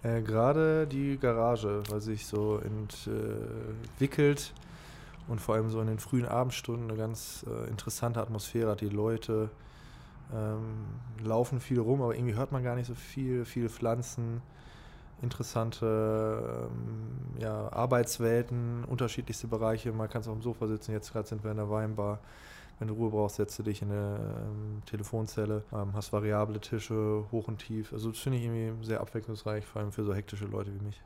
Äh, 0.02 0.20
Gerade 0.20 0.86
die 0.86 1.16
Garage, 1.16 1.82
weil 1.88 2.02
sich 2.02 2.26
so 2.26 2.58
ent, 2.58 3.06
äh, 3.06 3.70
entwickelt 3.84 4.52
und 5.26 5.40
vor 5.40 5.54
allem 5.54 5.70
so 5.70 5.80
in 5.80 5.86
den 5.86 5.98
frühen 5.98 6.26
Abendstunden 6.26 6.90
eine 6.90 6.98
ganz 6.98 7.46
äh, 7.48 7.70
interessante 7.70 8.20
Atmosphäre 8.20 8.72
hat. 8.72 8.82
Die 8.82 8.90
Leute 8.90 9.48
ähm, 10.30 11.24
laufen 11.24 11.58
viel 11.58 11.80
rum, 11.80 12.02
aber 12.02 12.14
irgendwie 12.14 12.34
hört 12.34 12.52
man 12.52 12.62
gar 12.62 12.76
nicht 12.76 12.86
so 12.86 12.94
viel. 12.94 13.46
Viele 13.46 13.70
Pflanzen, 13.70 14.42
interessante 15.24 16.68
ähm, 16.68 17.40
ja, 17.40 17.72
Arbeitswelten, 17.72 18.84
unterschiedlichste 18.84 19.48
Bereiche. 19.48 19.92
Man 19.92 20.08
kann 20.08 20.20
auf 20.20 20.32
dem 20.32 20.42
Sofa 20.42 20.68
sitzen. 20.68 20.92
Jetzt 20.92 21.12
gerade 21.12 21.26
sind 21.26 21.42
wir 21.42 21.50
in 21.50 21.56
der 21.56 21.68
Weinbar. 21.68 22.20
Wenn 22.78 22.88
du 22.88 22.94
Ruhe 22.94 23.10
brauchst, 23.10 23.36
setzt 23.36 23.58
du 23.58 23.62
dich 23.62 23.82
in 23.82 23.90
eine 23.90 24.16
ähm, 24.16 24.82
Telefonzelle, 24.86 25.62
ähm, 25.72 25.92
hast 25.94 26.12
variable 26.12 26.60
Tische, 26.60 27.24
hoch 27.30 27.48
und 27.48 27.58
tief. 27.58 27.92
Also 27.92 28.10
das 28.10 28.18
finde 28.18 28.38
ich 28.38 28.44
irgendwie 28.44 28.84
sehr 28.84 29.00
abwechslungsreich, 29.00 29.64
vor 29.64 29.80
allem 29.82 29.92
für 29.92 30.04
so 30.04 30.14
hektische 30.14 30.46
Leute 30.46 30.70
wie 30.74 30.84
mich. 30.84 31.00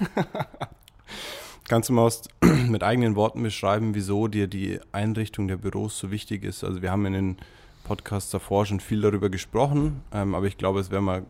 Kannst 1.68 1.88
du 1.88 1.94
mal 1.94 2.10
mit 2.68 2.82
eigenen 2.82 3.16
Worten 3.16 3.42
beschreiben, 3.42 3.94
wieso 3.94 4.28
dir 4.28 4.46
die 4.46 4.80
Einrichtung 4.92 5.48
der 5.48 5.56
Büros 5.56 5.98
so 5.98 6.10
wichtig 6.10 6.44
ist? 6.44 6.62
Also 6.62 6.82
wir 6.82 6.90
haben 6.90 7.06
in 7.06 7.12
den 7.12 7.36
Podcasts 7.84 8.30
davor 8.30 8.66
schon 8.66 8.80
viel 8.80 9.00
darüber 9.00 9.30
gesprochen, 9.30 10.02
ähm, 10.12 10.34
aber 10.34 10.46
ich 10.46 10.58
glaube, 10.58 10.80
es 10.80 10.90
wäre 10.90 11.02
mal 11.02 11.24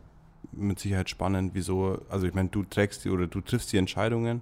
mit 0.56 0.78
Sicherheit 0.78 1.10
spannend, 1.10 1.52
wieso, 1.54 2.00
also 2.08 2.26
ich 2.26 2.34
meine, 2.34 2.48
du 2.48 2.64
trägst 2.64 3.04
die 3.04 3.10
oder 3.10 3.26
du 3.26 3.40
triffst 3.40 3.72
die 3.72 3.76
Entscheidungen 3.76 4.40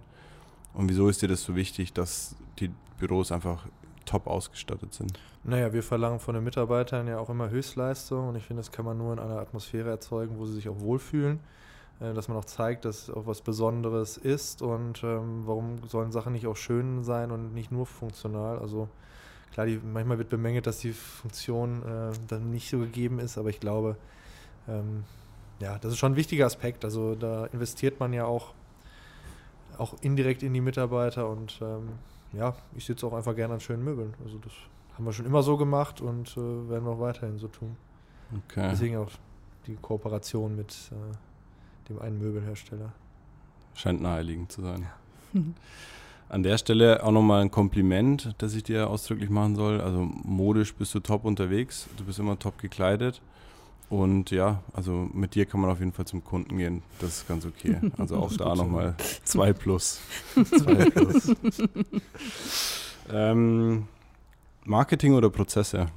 und 0.74 0.88
wieso 0.88 1.08
ist 1.08 1.22
dir 1.22 1.28
das 1.28 1.42
so 1.42 1.54
wichtig, 1.54 1.92
dass 1.92 2.36
die 2.58 2.70
Büros 2.98 3.32
einfach 3.32 3.66
top 4.04 4.26
ausgestattet 4.26 4.94
sind? 4.94 5.18
Naja, 5.44 5.72
wir 5.72 5.82
verlangen 5.82 6.20
von 6.20 6.34
den 6.34 6.44
Mitarbeitern 6.44 7.08
ja 7.08 7.18
auch 7.18 7.28
immer 7.28 7.50
Höchstleistung 7.50 8.28
und 8.28 8.36
ich 8.36 8.44
finde, 8.44 8.60
das 8.60 8.70
kann 8.70 8.84
man 8.84 8.96
nur 8.96 9.12
in 9.12 9.18
einer 9.18 9.38
Atmosphäre 9.38 9.90
erzeugen, 9.90 10.38
wo 10.38 10.46
sie 10.46 10.54
sich 10.54 10.68
auch 10.68 10.80
wohlfühlen, 10.80 11.40
äh, 12.00 12.14
dass 12.14 12.28
man 12.28 12.36
auch 12.36 12.44
zeigt, 12.44 12.84
dass 12.84 13.08
es 13.08 13.10
auch 13.10 13.26
was 13.26 13.42
Besonderes 13.42 14.16
ist 14.16 14.62
und 14.62 15.02
ähm, 15.02 15.42
warum 15.46 15.78
sollen 15.88 16.12
Sachen 16.12 16.32
nicht 16.32 16.46
auch 16.46 16.56
schön 16.56 17.02
sein 17.02 17.32
und 17.32 17.54
nicht 17.54 17.72
nur 17.72 17.86
funktional. 17.86 18.58
Also 18.58 18.88
klar, 19.52 19.66
die, 19.66 19.80
manchmal 19.82 20.18
wird 20.18 20.28
bemängelt, 20.28 20.66
dass 20.66 20.78
die 20.78 20.92
Funktion 20.92 21.82
äh, 21.82 22.12
dann 22.28 22.50
nicht 22.50 22.70
so 22.70 22.78
gegeben 22.78 23.18
ist, 23.18 23.36
aber 23.36 23.50
ich 23.50 23.58
glaube, 23.58 23.96
ähm, 24.68 25.04
ja, 25.60 25.78
das 25.78 25.92
ist 25.92 25.98
schon 25.98 26.12
ein 26.12 26.16
wichtiger 26.16 26.46
Aspekt. 26.46 26.84
Also 26.84 27.14
da 27.14 27.46
investiert 27.46 28.00
man 28.00 28.12
ja 28.12 28.24
auch, 28.24 28.52
auch 29.78 29.94
indirekt 30.00 30.42
in 30.42 30.52
die 30.54 30.60
Mitarbeiter 30.60 31.28
und 31.28 31.58
ähm, 31.62 31.90
ja, 32.32 32.54
ich 32.76 32.84
sitze 32.84 33.06
auch 33.06 33.12
einfach 33.12 33.36
gerne 33.36 33.54
an 33.54 33.60
schönen 33.60 33.84
Möbeln. 33.84 34.14
Also 34.24 34.38
das 34.38 34.52
haben 34.94 35.04
wir 35.04 35.12
schon 35.12 35.26
immer 35.26 35.42
so 35.42 35.56
gemacht 35.56 36.00
und 36.00 36.36
äh, 36.36 36.70
werden 36.70 36.84
wir 36.84 36.92
auch 36.92 37.00
weiterhin 37.00 37.38
so 37.38 37.48
tun. 37.48 37.76
Okay. 38.48 38.68
Deswegen 38.70 38.96
auch 38.96 39.10
die 39.66 39.76
Kooperation 39.76 40.56
mit 40.56 40.90
äh, 40.92 41.88
dem 41.88 42.00
einen 42.00 42.18
Möbelhersteller. 42.18 42.92
Scheint 43.74 44.00
naheliegend 44.00 44.52
zu 44.52 44.62
sein. 44.62 44.86
An 46.28 46.42
der 46.42 46.58
Stelle 46.58 47.02
auch 47.04 47.10
nochmal 47.10 47.42
ein 47.42 47.50
Kompliment, 47.50 48.34
das 48.38 48.54
ich 48.54 48.62
dir 48.62 48.88
ausdrücklich 48.88 49.30
machen 49.30 49.54
soll. 49.54 49.80
Also 49.80 50.00
modisch 50.02 50.74
bist 50.74 50.94
du 50.94 51.00
top 51.00 51.24
unterwegs, 51.24 51.88
du 51.96 52.04
bist 52.04 52.18
immer 52.18 52.38
top 52.38 52.58
gekleidet. 52.58 53.20
Und 53.92 54.30
ja, 54.30 54.62
also 54.72 55.06
mit 55.12 55.34
dir 55.34 55.44
kann 55.44 55.60
man 55.60 55.68
auf 55.68 55.78
jeden 55.78 55.92
Fall 55.92 56.06
zum 56.06 56.24
Kunden 56.24 56.56
gehen. 56.56 56.82
Das 56.98 57.18
ist 57.18 57.28
ganz 57.28 57.44
okay. 57.44 57.76
Also 57.98 58.16
auch 58.16 58.32
da 58.38 58.54
nochmal 58.54 58.96
zwei 59.22 59.52
plus. 59.52 60.00
zwei 60.32 60.88
plus. 60.88 61.30
ähm, 63.12 63.86
Marketing 64.64 65.12
oder 65.12 65.28
Prozesse? 65.28 65.88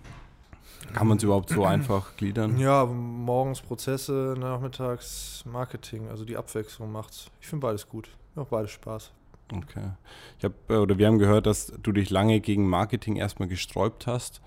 Kann 0.92 1.08
man 1.08 1.16
es 1.16 1.24
überhaupt 1.24 1.52
so 1.52 1.64
einfach 1.64 2.18
gliedern? 2.18 2.60
Ja, 2.60 2.86
morgens 2.86 3.62
Prozesse, 3.62 4.36
nachmittags 4.38 5.46
Marketing. 5.46 6.10
Also 6.10 6.26
die 6.26 6.36
Abwechslung 6.36 6.92
macht's. 6.92 7.32
Ich 7.40 7.48
finde 7.48 7.66
beides 7.66 7.88
gut. 7.88 8.10
Macht 8.36 8.50
beides 8.50 8.72
Spaß. 8.72 9.12
Okay. 9.54 9.92
Ich 10.38 10.44
habe 10.44 10.82
oder 10.82 10.98
wir 10.98 11.08
haben 11.08 11.20
gehört, 11.20 11.46
dass 11.46 11.72
du 11.82 11.94
dich 11.94 12.10
lange 12.10 12.42
gegen 12.42 12.68
Marketing 12.68 13.16
erstmal 13.16 13.48
gesträubt 13.48 14.06
hast. 14.06 14.42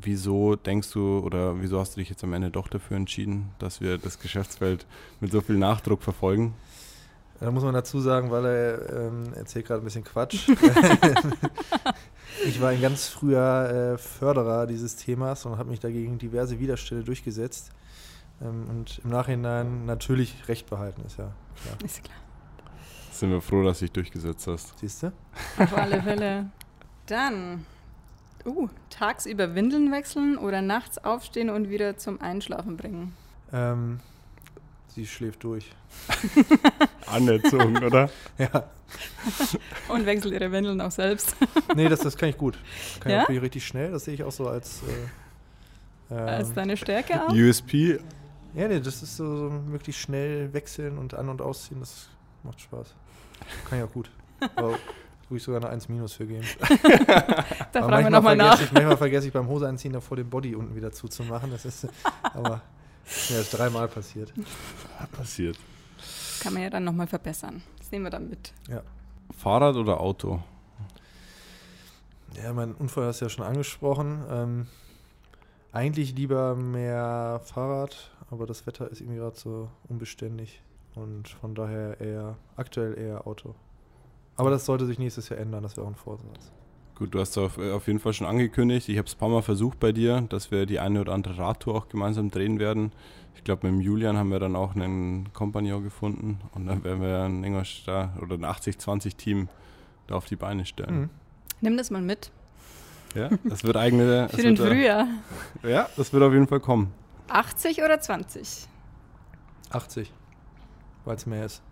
Wieso 0.00 0.56
denkst 0.56 0.92
du 0.92 1.20
oder 1.20 1.60
wieso 1.60 1.80
hast 1.80 1.96
du 1.96 2.00
dich 2.00 2.10
jetzt 2.10 2.22
am 2.24 2.32
Ende 2.32 2.50
doch 2.50 2.68
dafür 2.68 2.96
entschieden, 2.96 3.50
dass 3.58 3.80
wir 3.80 3.98
das 3.98 4.18
Geschäftsfeld 4.18 4.86
mit 5.20 5.32
so 5.32 5.40
viel 5.40 5.56
Nachdruck 5.56 6.02
verfolgen? 6.02 6.54
Da 7.40 7.50
muss 7.50 7.64
man 7.64 7.74
dazu 7.74 8.00
sagen, 8.00 8.30
weil 8.30 8.44
er 8.46 8.92
ähm, 8.94 9.32
erzählt 9.34 9.66
gerade 9.66 9.82
ein 9.82 9.84
bisschen 9.84 10.04
Quatsch. 10.04 10.48
ich 12.46 12.60
war 12.60 12.70
ein 12.70 12.80
ganz 12.80 13.08
früher 13.08 13.94
äh, 13.94 13.98
Förderer 13.98 14.66
dieses 14.66 14.96
Themas 14.96 15.44
und 15.44 15.58
habe 15.58 15.70
mich 15.70 15.80
dagegen 15.80 16.18
diverse 16.18 16.58
Widerstände 16.58 17.04
durchgesetzt. 17.04 17.72
Ähm, 18.40 18.66
und 18.68 19.00
im 19.04 19.10
Nachhinein 19.10 19.86
natürlich 19.86 20.48
recht 20.48 20.68
behalten 20.68 21.02
ist 21.06 21.18
ja 21.18 21.32
klar. 21.62 21.76
Ist 21.84 22.04
klar. 22.04 22.16
Sind 23.12 23.30
wir 23.30 23.40
froh, 23.40 23.62
dass 23.62 23.78
du 23.78 23.86
dich 23.86 23.92
durchgesetzt 23.92 24.46
hast. 24.46 24.78
Siehst 24.78 25.02
du? 25.02 25.12
Auf 25.58 25.76
alle 25.76 26.02
Fälle. 26.02 26.50
Dann, 27.06 27.64
uh, 28.46 28.68
tagsüber 28.90 29.54
Windeln 29.54 29.92
wechseln 29.92 30.38
oder 30.38 30.62
nachts 30.62 30.98
aufstehen 30.98 31.50
und 31.50 31.68
wieder 31.68 31.96
zum 31.96 32.20
Einschlafen 32.20 32.76
bringen? 32.76 33.14
Ähm, 33.52 34.00
sie 34.88 35.06
schläft 35.06 35.44
durch. 35.44 35.70
Anerzogen, 37.06 37.82
oder? 37.84 38.10
Ja. 38.38 38.64
Und 39.88 40.06
wechselt 40.06 40.32
ihre 40.32 40.52
Windeln 40.52 40.80
auch 40.80 40.92
selbst. 40.92 41.34
nee, 41.74 41.88
das, 41.88 42.00
das 42.00 42.16
kann 42.16 42.28
ich 42.28 42.38
gut. 42.38 42.56
Kann 43.00 43.10
ja? 43.10 43.28
ich 43.28 43.42
richtig 43.42 43.66
schnell. 43.66 43.90
Das 43.90 44.04
sehe 44.04 44.14
ich 44.14 44.22
auch 44.22 44.30
so 44.30 44.48
als. 44.48 44.82
Äh, 46.10 46.14
ähm, 46.14 46.28
als 46.28 46.52
deine 46.52 46.76
Stärke 46.76 47.26
auch? 47.26 47.30
USP. 47.30 47.98
Ja, 48.54 48.68
nee, 48.68 48.78
das 48.78 49.02
ist 49.02 49.16
so, 49.16 49.36
so 49.36 49.50
möglichst 49.50 50.00
schnell 50.00 50.52
wechseln 50.52 50.98
und 50.98 51.14
an- 51.14 51.28
und 51.28 51.42
ausziehen. 51.42 51.80
Das 51.80 52.08
macht 52.44 52.60
Spaß. 52.60 52.94
Kann 53.68 53.78
ich 53.78 53.84
auch 53.84 53.92
gut. 53.92 54.10
Aber 54.54 54.78
würde 55.28 55.38
ich 55.38 55.42
sogar 55.42 55.60
eine 55.60 55.70
1 55.70 55.88
minus 55.88 56.12
für 56.12 56.26
geben. 56.26 56.46
da 57.72 57.82
fragen 57.82 58.04
wir 58.04 58.10
nochmal 58.10 58.36
nach. 58.36 58.60
Ich, 58.60 58.72
manchmal 58.72 58.96
vergesse 58.96 59.26
ich 59.26 59.32
beim 59.32 59.48
Hose 59.48 59.68
einziehen 59.68 59.92
davor 59.92 60.16
den 60.16 60.30
Body 60.30 60.54
unten 60.54 60.74
wieder 60.76 60.92
zuzumachen. 60.92 61.50
Das 61.50 61.64
ist 61.64 61.88
aber 62.22 62.62
ja, 63.28 63.40
ist 63.40 63.56
dreimal 63.56 63.88
passiert. 63.88 64.32
Passiert. 65.12 65.58
Kann 66.40 66.52
man 66.52 66.62
ja 66.62 66.70
dann 66.70 66.84
nochmal 66.84 67.06
verbessern. 67.06 67.62
Das 67.78 67.90
nehmen 67.90 68.04
wir 68.04 68.10
dann 68.10 68.28
mit. 68.28 68.52
Ja. 68.68 68.82
Fahrrad 69.36 69.76
oder 69.76 70.00
Auto? 70.00 70.42
Ja, 72.42 72.52
mein 72.52 72.74
Unfall 72.74 73.06
hast 73.06 73.20
du 73.20 73.24
ja 73.24 73.28
schon 73.28 73.44
angesprochen. 73.44 74.24
Ähm, 74.30 74.66
eigentlich 75.72 76.14
lieber 76.14 76.54
mehr 76.54 77.40
Fahrrad, 77.44 78.10
aber 78.30 78.46
das 78.46 78.66
Wetter 78.66 78.90
ist 78.90 79.00
irgendwie 79.00 79.18
gerade 79.18 79.36
so 79.36 79.70
unbeständig. 79.88 80.62
Und 80.94 81.28
von 81.28 81.54
daher 81.54 82.00
eher, 82.00 82.36
aktuell 82.56 82.98
eher 82.98 83.26
Auto. 83.26 83.54
Aber 84.36 84.50
das 84.50 84.66
sollte 84.66 84.86
sich 84.86 84.98
nächstes 84.98 85.28
Jahr 85.28 85.40
ändern, 85.40 85.62
das 85.62 85.76
wäre 85.76 85.86
auch 85.86 85.90
ein 85.90 85.96
Vorsatz. 85.96 86.52
Gut, 86.94 87.14
du 87.14 87.20
hast 87.20 87.36
auf, 87.36 87.58
auf 87.58 87.86
jeden 87.86 87.98
Fall 87.98 88.14
schon 88.14 88.26
angekündigt. 88.26 88.88
Ich 88.88 88.96
habe 88.96 89.06
es 89.06 89.14
ein 89.14 89.18
paar 89.18 89.28
Mal 89.28 89.42
versucht 89.42 89.78
bei 89.78 89.92
dir, 89.92 90.22
dass 90.22 90.50
wir 90.50 90.64
die 90.64 90.78
eine 90.78 91.00
oder 91.02 91.12
andere 91.12 91.36
Radtour 91.36 91.74
auch 91.74 91.88
gemeinsam 91.88 92.30
drehen 92.30 92.58
werden. 92.58 92.92
Ich 93.34 93.44
glaube, 93.44 93.66
mit 93.66 93.76
dem 93.76 93.80
Julian 93.82 94.16
haben 94.16 94.30
wir 94.30 94.38
dann 94.38 94.56
auch 94.56 94.74
einen 94.74 95.30
Kompagnon 95.34 95.82
gefunden 95.82 96.40
und 96.54 96.66
dann 96.66 96.84
werden 96.84 97.02
wir 97.02 97.22
ein 97.24 97.44
Ingolstadt 97.44 98.10
oder 98.22 98.36
ein 98.36 98.44
80-20-Team 98.44 99.48
da 100.06 100.14
auf 100.14 100.24
die 100.24 100.36
Beine 100.36 100.64
stellen. 100.64 101.00
Mhm. 101.00 101.10
Nimm 101.60 101.76
das 101.76 101.90
mal 101.90 102.00
mit. 102.00 102.30
Ja, 103.14 103.30
das 103.44 103.62
wird 103.64 103.76
eigene. 103.76 104.28
Für 104.30 104.42
den 104.42 104.56
Frühjahr. 104.56 105.06
Ja, 105.62 105.88
das 105.96 106.12
wird 106.12 106.22
auf 106.22 106.32
jeden 106.32 106.46
Fall 106.46 106.60
kommen. 106.60 106.92
80 107.28 107.82
oder 107.82 108.00
20? 108.00 108.68
80 109.70 110.12
weil 111.06 111.16
es 111.16 111.24
mehr 111.24 111.46
ist. 111.46 111.62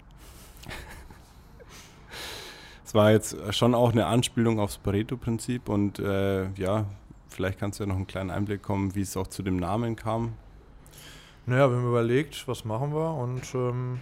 Es 2.95 2.97
war 2.97 3.11
jetzt 3.11 3.37
schon 3.53 3.75
auch 3.75 3.91
eine 3.91 4.07
Anspielung 4.07 4.61
aufs 4.61 4.79
Pareto-Prinzip 4.79 5.69
und 5.69 5.99
äh, 5.99 6.49
ja, 6.53 6.87
vielleicht 7.27 7.59
kannst 7.59 7.81
du 7.81 7.83
ja 7.83 7.89
noch 7.89 7.97
einen 7.97 8.07
kleinen 8.07 8.31
Einblick 8.31 8.63
kommen, 8.63 8.95
wie 8.95 9.01
es 9.01 9.17
auch 9.17 9.27
zu 9.27 9.43
dem 9.43 9.57
Namen 9.57 9.97
kam. 9.97 10.35
Naja, 11.45 11.69
wir 11.69 11.77
haben 11.77 11.89
überlegt, 11.89 12.47
was 12.47 12.65
machen 12.65 12.95
wir 12.95 13.15
und 13.15 13.53
ähm, 13.53 13.99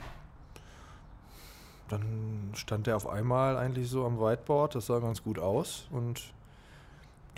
dann 1.88 2.50
stand 2.52 2.86
der 2.86 2.96
auf 2.96 3.08
einmal 3.08 3.56
eigentlich 3.56 3.88
so 3.88 4.04
am 4.04 4.20
Whiteboard, 4.20 4.74
das 4.74 4.88
sah 4.88 4.98
ganz 4.98 5.22
gut 5.22 5.38
aus 5.38 5.88
und 5.90 6.20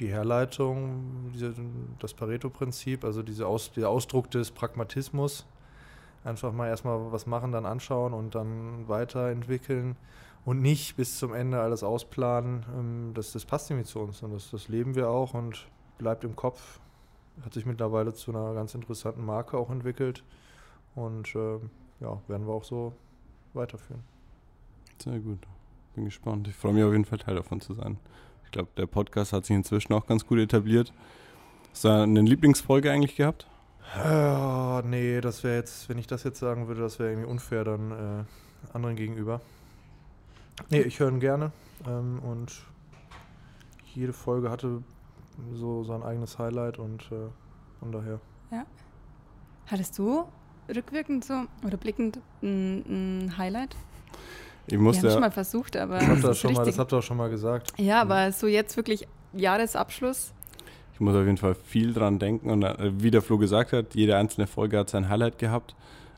die 0.00 0.08
Herleitung, 0.08 1.30
diese, 1.34 1.54
das 2.00 2.14
Pareto-Prinzip, 2.14 3.04
also 3.04 3.22
diese 3.22 3.46
Aus, 3.46 3.70
der 3.70 3.90
Ausdruck 3.90 4.28
des 4.32 4.50
Pragmatismus, 4.50 5.46
Einfach 6.24 6.52
mal 6.52 6.68
erstmal 6.68 7.12
was 7.12 7.26
machen, 7.26 7.52
dann 7.52 7.66
anschauen 7.66 8.14
und 8.14 8.34
dann 8.34 8.88
weiterentwickeln 8.88 9.94
und 10.44 10.60
nicht 10.60 10.96
bis 10.96 11.18
zum 11.18 11.34
Ende 11.34 11.60
alles 11.60 11.82
ausplanen. 11.82 12.64
Ähm, 12.76 13.10
das, 13.14 13.32
das 13.32 13.44
passt 13.44 13.70
irgendwie 13.70 13.88
zu 13.88 14.00
uns 14.00 14.22
und 14.22 14.32
das, 14.32 14.50
das 14.50 14.68
leben 14.68 14.94
wir 14.94 15.10
auch 15.10 15.34
und 15.34 15.66
bleibt 15.98 16.24
im 16.24 16.36
Kopf. 16.36 16.80
Hat 17.44 17.52
sich 17.52 17.66
mittlerweile 17.66 18.14
zu 18.14 18.30
einer 18.30 18.54
ganz 18.54 18.74
interessanten 18.74 19.24
Marke 19.24 19.58
auch 19.58 19.70
entwickelt 19.70 20.22
und 20.94 21.34
äh, 21.34 21.58
ja, 22.00 22.20
werden 22.28 22.46
wir 22.46 22.52
auch 22.52 22.64
so 22.64 22.92
weiterführen. 23.54 24.02
Sehr 25.02 25.18
gut. 25.18 25.38
Bin 25.94 26.04
gespannt. 26.04 26.48
Ich 26.48 26.54
freue 26.54 26.72
mich 26.72 26.84
auf 26.84 26.92
jeden 26.92 27.04
Fall 27.04 27.18
Teil 27.18 27.36
davon 27.36 27.60
zu 27.60 27.74
sein. 27.74 27.98
Ich 28.44 28.50
glaube, 28.52 28.68
der 28.76 28.86
Podcast 28.86 29.32
hat 29.32 29.44
sich 29.44 29.56
inzwischen 29.56 29.92
auch 29.92 30.06
ganz 30.06 30.26
gut 30.26 30.38
etabliert. 30.38 30.92
Hast 31.72 31.84
du 31.84 31.88
eine 31.88 32.20
Lieblingsfolge 32.20 32.90
eigentlich 32.90 33.16
gehabt? 33.16 33.48
Äh, 33.96 34.82
nee, 34.82 35.20
das 35.20 35.42
wäre 35.44 35.56
jetzt, 35.56 35.88
wenn 35.88 35.98
ich 35.98 36.06
das 36.06 36.22
jetzt 36.24 36.38
sagen 36.38 36.68
würde, 36.68 36.80
das 36.80 36.98
wäre 36.98 37.10
irgendwie 37.10 37.30
unfair 37.30 37.64
dann 37.64 37.90
äh, 37.90 38.72
anderen 38.72 38.96
gegenüber. 38.96 39.40
Nee, 40.70 40.80
ich 40.80 41.00
höre 41.00 41.10
ihn 41.10 41.20
gerne 41.20 41.52
ähm, 41.86 42.20
und 42.20 42.52
jede 43.94 44.12
Folge 44.12 44.50
hatte 44.50 44.82
so 45.52 45.84
sein 45.84 46.02
eigenes 46.02 46.38
Highlight 46.38 46.78
und 46.78 47.02
äh, 47.10 47.28
von 47.80 47.92
daher. 47.92 48.20
Ja. 48.50 48.64
Hattest 49.66 49.98
du 49.98 50.24
rückwirkend 50.74 51.24
so 51.24 51.44
oder 51.66 51.76
blickend 51.76 52.20
ein, 52.42 53.24
ein 53.24 53.38
Highlight? 53.38 53.76
Ich 54.66 54.78
musste 54.78 55.02
Wir 55.02 55.10
haben 55.10 55.14
schon 55.14 55.20
mal 55.22 55.30
versucht, 55.30 55.76
aber. 55.76 55.98
Das 55.98 56.08
habt, 56.08 56.24
ihr 56.24 56.34
schon 56.34 56.52
mal, 56.54 56.64
das 56.64 56.78
habt 56.78 56.92
ihr 56.92 56.98
auch 56.98 57.02
schon 57.02 57.16
mal 57.16 57.30
gesagt. 57.30 57.72
Ja, 57.78 58.00
aber 58.00 58.32
so 58.32 58.46
jetzt 58.46 58.76
wirklich 58.76 59.06
Jahresabschluss 59.32 60.32
ich 60.94 61.00
muss 61.00 61.16
auf 61.16 61.24
jeden 61.24 61.38
Fall 61.38 61.56
viel 61.56 61.92
dran 61.92 62.18
denken. 62.18 62.50
Und 62.50 62.62
äh, 62.62 62.92
wie 63.02 63.10
der 63.10 63.20
Flo 63.20 63.36
gesagt 63.36 63.72
hat, 63.72 63.94
jede 63.94 64.16
einzelne 64.16 64.46
Folge 64.46 64.78
hat 64.78 64.90
sein 64.90 65.08
Highlight 65.08 65.38
gehabt. 65.38 65.74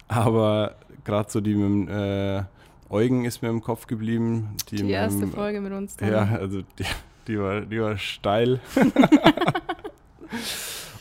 Aber 0.07 0.77
gerade 1.05 1.31
so 1.31 1.41
die 1.41 1.55
mit 1.55 1.89
dem 1.89 1.89
äh, 1.89 2.45
Eugen 2.89 3.25
ist 3.25 3.43
mir 3.43 3.49
im 3.49 3.63
Kopf 3.63 3.87
geblieben. 3.87 4.57
Die, 4.71 4.77
die 4.77 4.91
erste 4.91 5.21
dem, 5.21 5.33
Folge 5.33 5.61
mit 5.61 5.73
uns. 5.73 5.97
Dann. 5.97 6.11
Ja, 6.11 6.25
also 6.37 6.63
die, 6.79 6.85
die, 7.27 7.39
war, 7.39 7.61
die 7.63 7.81
war 7.81 7.99
steil. 7.99 8.61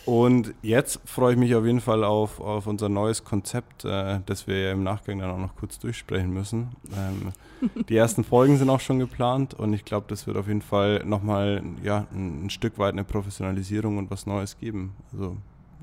Und 0.05 0.53
jetzt 0.61 0.99
freue 1.05 1.33
ich 1.33 1.39
mich 1.39 1.55
auf 1.55 1.65
jeden 1.65 1.81
Fall 1.81 2.03
auf, 2.03 2.39
auf 2.39 2.67
unser 2.67 2.89
neues 2.89 3.23
Konzept, 3.23 3.85
äh, 3.85 4.19
das 4.27 4.45
wir 4.45 4.59
ja 4.59 4.71
im 4.71 4.83
Nachgang 4.83 5.17
dann 5.19 5.31
auch 5.31 5.39
noch 5.39 5.55
kurz 5.55 5.79
durchsprechen 5.79 6.31
müssen. 6.31 6.75
Ähm, 6.95 7.31
die 7.89 7.97
ersten 7.97 8.23
Folgen 8.23 8.57
sind 8.57 8.69
auch 8.69 8.79
schon 8.79 8.99
geplant 8.99 9.55
und 9.55 9.73
ich 9.73 9.83
glaube, 9.83 10.05
das 10.07 10.27
wird 10.27 10.37
auf 10.37 10.47
jeden 10.47 10.61
Fall 10.61 11.03
nochmal 11.05 11.63
ja, 11.83 12.05
ein, 12.13 12.45
ein 12.45 12.49
Stück 12.51 12.77
weit 12.77 12.93
eine 12.93 13.03
Professionalisierung 13.03 13.97
und 13.97 14.11
was 14.11 14.27
Neues 14.27 14.59
geben. 14.59 14.95
Also 15.11 15.37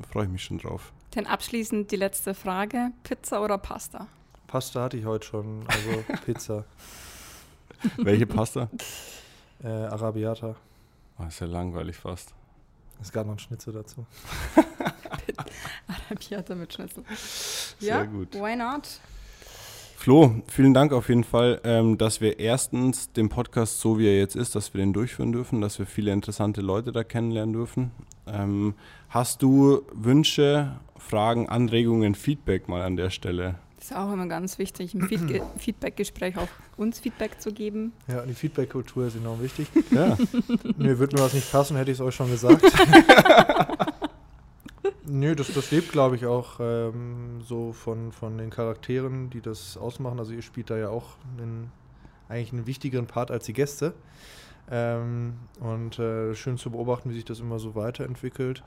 freue 0.08 0.26
ich 0.26 0.30
mich 0.30 0.44
schon 0.44 0.58
drauf. 0.58 0.92
Dann 1.10 1.26
abschließend 1.26 1.90
die 1.90 1.96
letzte 1.96 2.34
Frage: 2.34 2.92
Pizza 3.02 3.42
oder 3.42 3.58
Pasta? 3.58 4.06
Pasta 4.52 4.82
hatte 4.82 4.98
ich 4.98 5.06
heute 5.06 5.26
schon, 5.26 5.64
also 5.66 6.04
Pizza. 6.26 6.66
Welche 7.96 8.26
Pasta? 8.26 8.68
Äh, 9.64 9.68
Arabiata. 9.68 10.56
Oh, 11.18 11.24
ist 11.24 11.40
ja 11.40 11.46
langweilig 11.46 11.96
fast. 11.96 12.34
Es 13.00 13.10
gab 13.10 13.26
noch 13.26 13.32
ein 13.32 13.38
Schnitzel 13.38 13.72
dazu. 13.72 14.04
Arabiata 15.88 16.54
mit 16.54 16.70
Schnitzel. 16.70 17.02
Sehr 17.16 17.96
ja, 17.96 18.04
gut. 18.04 18.34
Why 18.34 18.54
not? 18.54 19.00
Flo, 19.96 20.42
vielen 20.48 20.74
Dank 20.74 20.92
auf 20.92 21.08
jeden 21.08 21.24
Fall, 21.24 21.58
ähm, 21.64 21.96
dass 21.96 22.20
wir 22.20 22.38
erstens 22.38 23.10
den 23.10 23.30
Podcast 23.30 23.80
so 23.80 23.98
wie 23.98 24.06
er 24.06 24.18
jetzt 24.18 24.36
ist, 24.36 24.54
dass 24.54 24.74
wir 24.74 24.82
den 24.82 24.92
durchführen 24.92 25.32
dürfen, 25.32 25.62
dass 25.62 25.78
wir 25.78 25.86
viele 25.86 26.12
interessante 26.12 26.60
Leute 26.60 26.92
da 26.92 27.04
kennenlernen 27.04 27.54
dürfen. 27.54 27.90
Ähm, 28.26 28.74
hast 29.08 29.40
du 29.40 29.80
Wünsche, 29.94 30.78
Fragen, 30.98 31.48
Anregungen, 31.48 32.14
Feedback 32.14 32.68
mal 32.68 32.82
an 32.82 32.96
der 32.96 33.08
Stelle? 33.08 33.54
Das 33.82 33.90
ist 33.90 33.96
auch 33.96 34.12
immer 34.12 34.28
ganz 34.28 34.60
wichtig, 34.60 34.94
im 34.94 35.08
Feed 35.08 35.42
Feedback-Gespräch 35.56 36.38
auch 36.38 36.46
uns 36.76 37.00
Feedback 37.00 37.40
zu 37.40 37.52
geben. 37.52 37.92
Ja, 38.06 38.24
die 38.24 38.32
Feedback-Kultur 38.32 39.08
ist 39.08 39.16
enorm 39.16 39.42
wichtig. 39.42 39.66
Ja. 39.90 40.16
Nö, 40.76 41.00
würde 41.00 41.16
mir 41.16 41.22
was 41.22 41.34
nicht 41.34 41.50
passen, 41.50 41.76
hätte 41.76 41.90
ich 41.90 41.96
es 41.96 42.00
euch 42.00 42.14
schon 42.14 42.30
gesagt. 42.30 42.62
Nö, 45.04 45.34
das, 45.34 45.52
das 45.52 45.72
lebt, 45.72 45.90
glaube 45.90 46.14
ich, 46.14 46.26
auch 46.26 46.60
ähm, 46.60 47.40
so 47.44 47.72
von, 47.72 48.12
von 48.12 48.38
den 48.38 48.50
Charakteren, 48.50 49.30
die 49.30 49.40
das 49.40 49.76
ausmachen. 49.76 50.20
Also 50.20 50.32
ihr 50.32 50.42
spielt 50.42 50.70
da 50.70 50.78
ja 50.78 50.88
auch 50.88 51.16
einen, 51.36 51.72
eigentlich 52.28 52.52
einen 52.52 52.68
wichtigeren 52.68 53.08
Part 53.08 53.32
als 53.32 53.46
die 53.46 53.52
Gäste. 53.52 53.94
Ähm, 54.70 55.34
und 55.58 55.98
äh, 55.98 56.36
schön 56.36 56.56
zu 56.56 56.70
beobachten, 56.70 57.10
wie 57.10 57.14
sich 57.14 57.24
das 57.24 57.40
immer 57.40 57.58
so 57.58 57.74
weiterentwickelt. 57.74 58.62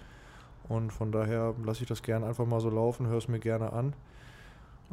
Und 0.68 0.92
von 0.92 1.14
daher 1.14 1.56
lasse 1.64 1.84
ich 1.84 1.88
das 1.88 2.04
gerne 2.04 2.26
einfach 2.26 2.46
mal 2.46 2.60
so 2.60 2.70
laufen, 2.70 3.08
höre 3.08 3.20
es 3.20 3.30
mir 3.30 3.40
gerne 3.40 3.72
an. 3.72 3.94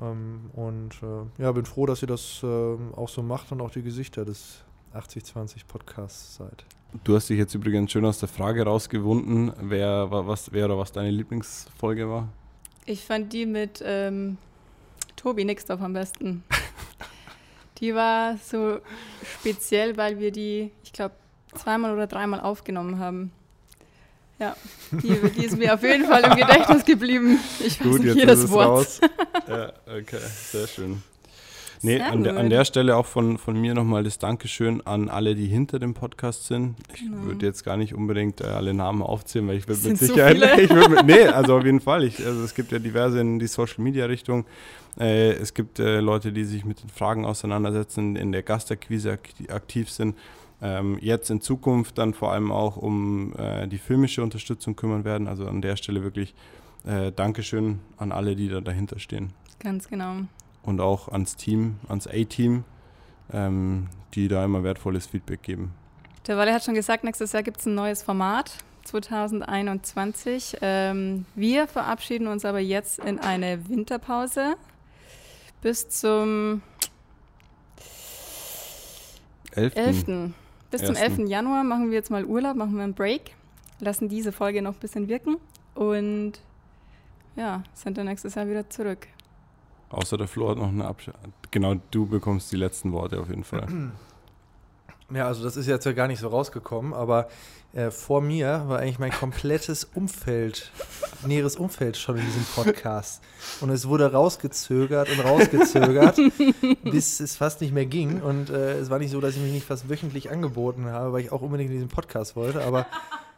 Ähm, 0.01 0.51
und 0.55 0.95
äh, 1.03 1.43
ja, 1.43 1.53
bin 1.53 1.65
froh, 1.65 1.87
dass 1.87 2.03
ihr 2.03 2.09
das 2.09 2.43
äh, 2.43 2.47
auch 2.47 3.09
so 3.09 3.23
macht 3.23 3.53
und 3.53 3.61
auch 3.61 3.71
die 3.71 3.83
Gesichter 3.83 4.25
des 4.25 4.63
8020 4.93 5.67
Podcasts 5.67 6.37
seid. 6.37 6.65
Du 7.05 7.15
hast 7.15 7.31
dich 7.31 7.39
jetzt 7.39 7.55
übrigens 7.55 7.91
schön 7.91 8.05
aus 8.05 8.19
der 8.19 8.29
Frage 8.29 8.65
rausgewunden, 8.65 9.53
wer, 9.61 10.09
was, 10.11 10.53
wer 10.53 10.67
oder 10.67 10.79
was 10.79 10.93
deine 10.93 11.11
Lieblingsfolge 11.11 12.09
war. 12.09 12.29
Ich 12.85 13.05
fand 13.05 13.33
die 13.33 13.47
mit 13.47 13.83
ähm, 13.85 14.37
Tobi 15.17 15.45
Nixdorf 15.45 15.81
am 15.81 15.95
besten. 15.95 16.45
die 17.79 17.95
war 17.95 18.37
so 18.37 18.79
speziell, 19.39 19.97
weil 19.97 20.19
wir 20.19 20.33
die, 20.33 20.71
ich 20.85 20.93
glaube, 20.93 21.15
zweimal 21.55 21.93
oder 21.95 22.07
dreimal 22.07 22.41
aufgenommen 22.41 22.99
haben. 22.99 23.33
Ja, 24.43 24.57
die, 24.91 25.15
die, 25.37 25.45
ist 25.45 25.57
mir 25.57 25.73
auf 25.73 25.85
jeden 25.85 26.05
Fall 26.05 26.25
im 26.25 26.35
Gedächtnis 26.35 26.85
geblieben. 26.85 27.39
Ich 27.61 27.79
weiß 27.79 27.87
Gut, 27.87 28.03
nicht 28.03 28.17
jedes 28.17 28.51
Wort. 28.51 28.67
Raus. 28.67 29.01
ja, 29.49 29.73
okay, 29.87 30.19
sehr 30.51 30.67
schön. 30.67 31.01
Nee, 31.81 32.01
an 32.01 32.25
der, 32.25 32.37
an 32.37 32.51
der, 32.51 32.65
Stelle 32.65 32.97
auch 32.97 33.07
von, 33.07 33.39
von 33.39 33.61
mir 33.61 33.73
nochmal 33.75 34.03
das 34.03 34.19
Dankeschön 34.19 34.85
an 34.85 35.09
alle, 35.09 35.37
die 35.37 35.47
hinter 35.47 35.79
dem 35.79 35.95
Podcast 35.95 36.47
sind. 36.47 36.75
Ich 36.93 37.03
genau. 37.03 37.23
würde 37.23 37.47
jetzt 37.47 37.65
gar 37.65 37.77
nicht 37.77 37.95
unbedingt 37.95 38.41
äh, 38.41 38.47
alle 38.47 38.75
Namen 38.75 39.03
aufzählen, 39.03 39.47
weil 39.47 39.59
ich 39.59 39.69
würde 39.69 39.89
mit 39.89 39.99
Sicherheit. 39.99 40.39
So 40.41 40.45
ich 40.61 40.71
würd 40.71 40.91
mit, 40.91 41.07
nee, 41.07 41.25
also 41.27 41.59
auf 41.59 41.65
jeden 41.65 41.81
Fall. 41.81 42.03
Ich, 42.03 42.25
also 42.27 42.43
es 42.43 42.57
gibt 42.57 42.73
ja 42.73 42.81
diverse 42.81 43.21
in 43.21 43.39
die 43.39 43.47
Social 43.47 43.85
Media 43.85 44.07
Richtung. 44.07 44.45
Äh, 44.99 45.35
es 45.35 45.55
gibt 45.55 45.79
äh, 45.79 46.01
Leute, 46.01 46.33
die 46.33 46.45
sich 46.45 46.65
mit 46.65 46.83
den 46.83 46.91
Fragen 46.91 47.25
auseinandersetzen, 47.25 48.17
in 48.17 48.33
der 48.33 48.43
Gastakquise 48.43 49.21
aktiv 49.49 49.89
sind. 49.89 50.17
Ähm, 50.62 50.98
jetzt 51.01 51.31
in 51.31 51.40
Zukunft 51.40 51.98
dann 51.98 52.14
vor 52.14 52.33
allem 52.33 52.53
auch 52.53 52.77
um 52.77 53.35
äh, 53.37 53.66
die 53.66 53.79
filmische 53.79 54.22
Unterstützung 54.22 54.77
kümmern 54.77 55.05
werden. 55.05 55.27
Also 55.27 55.46
an 55.46 55.61
der 55.61 55.77
Stelle 55.77 56.03
wirklich 56.03 56.35
äh, 56.87 57.12
Dankeschön 57.12 57.81
an 57.96 58.12
alle, 58.12 58.37
die 58.37 58.48
da 58.48 58.61
dahinter 58.61 58.98
stehen. 58.98 59.33
Ganz 59.59 59.88
genau 59.88 60.22
und 60.62 60.81
auch 60.81 61.09
ans 61.09 61.37
Team, 61.37 61.77
ans 61.88 62.07
A-Team, 62.07 62.64
ähm, 63.33 63.88
die 64.14 64.29
da 64.29 64.44
immer 64.44 64.62
wertvolles 64.62 65.07
Feedback 65.07 65.42
geben. 65.42 65.72
Der 66.27 66.37
Walle 66.37 66.53
hat 66.55 66.64
schon 66.64 66.75
gesagt, 66.75 67.05
nächstes 67.05 67.33
Jahr 67.33 67.42
gibt 67.42 67.59
es 67.59 67.66
ein 67.66 67.75
neues 67.75 68.03
Format, 68.03 68.53
2021. 68.85 70.59
Ähm, 70.61 71.25
wir 71.35 71.66
verabschieden 71.66 72.29
uns 72.29 72.44
aber 72.44 72.61
jetzt 72.61 72.98
in 73.01 73.18
eine 73.18 73.68
Winterpause 73.68 74.55
bis 75.61 75.88
zum 75.88 76.62
11. 79.53 79.77
11. 79.77 80.33
Bis 80.73 80.83
zum 80.83 80.97
11. 80.97 81.29
Januar 81.29 81.65
machen 81.65 81.91
wir 81.91 81.99
jetzt 81.99 82.11
mal 82.11 82.25
Urlaub, 82.25 82.57
machen 82.57 82.75
wir 82.77 82.83
einen 82.83 82.95
Break, 82.95 83.37
lassen 83.79 84.09
diese 84.09 84.33
Folge 84.33 84.63
noch 84.63 84.73
ein 84.73 84.81
bisschen 84.81 85.07
wirken 85.07 85.37
und 85.75 86.33
ja, 87.37 87.63
sind 87.75 87.99
dann 87.99 88.07
nächstes 88.07 88.35
Jahr 88.35 88.49
wieder 88.49 88.69
zurück. 88.69 89.07
Außer 89.91 90.17
der 90.17 90.29
Flo 90.29 90.49
hat 90.49 90.57
noch 90.57 90.69
eine 90.69 90.87
Abschluss. 90.87 91.15
Genau, 91.51 91.75
du 91.91 92.07
bekommst 92.07 92.51
die 92.53 92.57
letzten 92.57 92.93
Worte 92.93 93.21
auf 93.21 93.29
jeden 93.29 93.45
Fall. 93.45 93.67
Ja, 95.15 95.27
also 95.27 95.45
das 95.45 95.59
ist 95.59 95.67
jetzt 95.67 95.85
ja 95.85 95.93
gar 95.93 96.09
nicht 96.09 96.21
so 96.21 96.29
rausgekommen, 96.29 96.95
aber 96.95 97.29
äh, 97.75 97.91
vor 97.91 98.23
mir 98.23 98.65
war 98.67 98.79
eigentlich 98.79 98.99
mein 98.99 99.11
komplettes 99.11 99.85
Umfeld, 99.85 100.73
näheres 101.27 101.57
Umfeld 101.57 101.97
schon 101.97 102.17
in 102.17 102.25
diesem 102.25 102.45
Podcast. 102.55 103.23
Und 103.61 103.71
es 103.71 103.89
wurde 103.89 104.13
rausgezögert 104.13 105.09
und 105.11 105.21
rausgezögert, 105.21 106.19
bis 106.85 107.21
es 107.21 107.37
fast 107.37 107.61
nicht 107.61 107.73
mehr 107.73 107.87
ging. 107.87 108.21
Und 108.21 108.51
äh, 108.51 108.79
es 108.79 108.91
war 108.91 108.99
nicht 108.99 109.11
so, 109.11 109.21
dass 109.21 109.37
ich 109.37 109.43
mich 109.43 109.53
nicht 109.53 109.67
fast 109.67 109.89
wöchentlich 109.89 110.31
angeboten 110.31 110.87
habe, 110.87 111.13
weil 111.13 111.21
ich 111.23 111.33
auch 111.33 111.43
unbedingt 111.43 111.71
in 111.71 111.77
diesen 111.77 111.89
Podcast 111.89 112.37
wollte. 112.37 112.65
Aber 112.65 112.87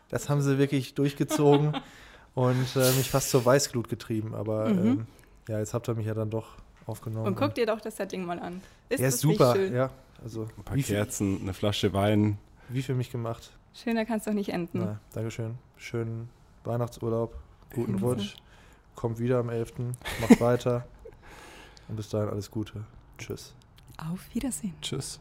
das 0.08 0.28
haben 0.28 0.42
sie 0.42 0.58
wirklich 0.58 0.94
durchgezogen 0.94 1.76
und 2.34 2.76
äh, 2.76 2.92
mich 2.92 3.10
fast 3.10 3.30
zur 3.30 3.44
Weißglut 3.44 3.88
getrieben. 3.88 4.34
Aber 4.34 4.68
mhm. 4.68 4.86
ähm, 4.86 5.06
ja, 5.48 5.58
jetzt 5.58 5.74
habt 5.74 5.88
ihr 5.88 5.94
mich 5.94 6.06
ja 6.06 6.14
dann 6.14 6.30
doch 6.30 6.56
aufgenommen. 6.86 7.26
Und 7.26 7.36
guck 7.36 7.54
dir 7.54 7.66
doch 7.66 7.80
das 7.80 7.96
Setting 7.96 8.24
mal 8.24 8.38
an. 8.38 8.60
Ist 8.88 9.00
ja, 9.00 9.08
ist 9.08 9.20
super. 9.20 9.58
Ja, 9.58 9.90
also 10.22 10.48
ein 10.56 10.64
paar 10.64 10.76
Kerzen, 10.76 11.40
eine 11.42 11.54
Flasche 11.54 11.92
Wein. 11.92 12.38
Wie 12.68 12.82
für 12.82 12.94
mich 12.94 13.10
gemacht. 13.10 13.50
Schöner 13.74 14.04
kann 14.04 14.18
es 14.18 14.24
doch 14.24 14.32
nicht 14.32 14.50
enden. 14.50 14.78
Na, 14.78 15.00
Dankeschön. 15.12 15.58
Schönen 15.76 16.30
Weihnachtsurlaub. 16.64 17.34
Guten 17.72 17.96
Rutsch. 17.96 18.36
Kommt 18.94 19.18
wieder 19.18 19.38
am 19.38 19.48
11. 19.48 19.74
Macht 20.20 20.40
weiter. 20.40 20.86
Und 21.88 21.96
bis 21.96 22.08
dahin 22.08 22.28
alles 22.30 22.50
Gute. 22.50 22.84
Tschüss. 23.18 23.54
Auf 23.98 24.34
Wiedersehen. 24.34 24.74
Tschüss. 24.80 25.20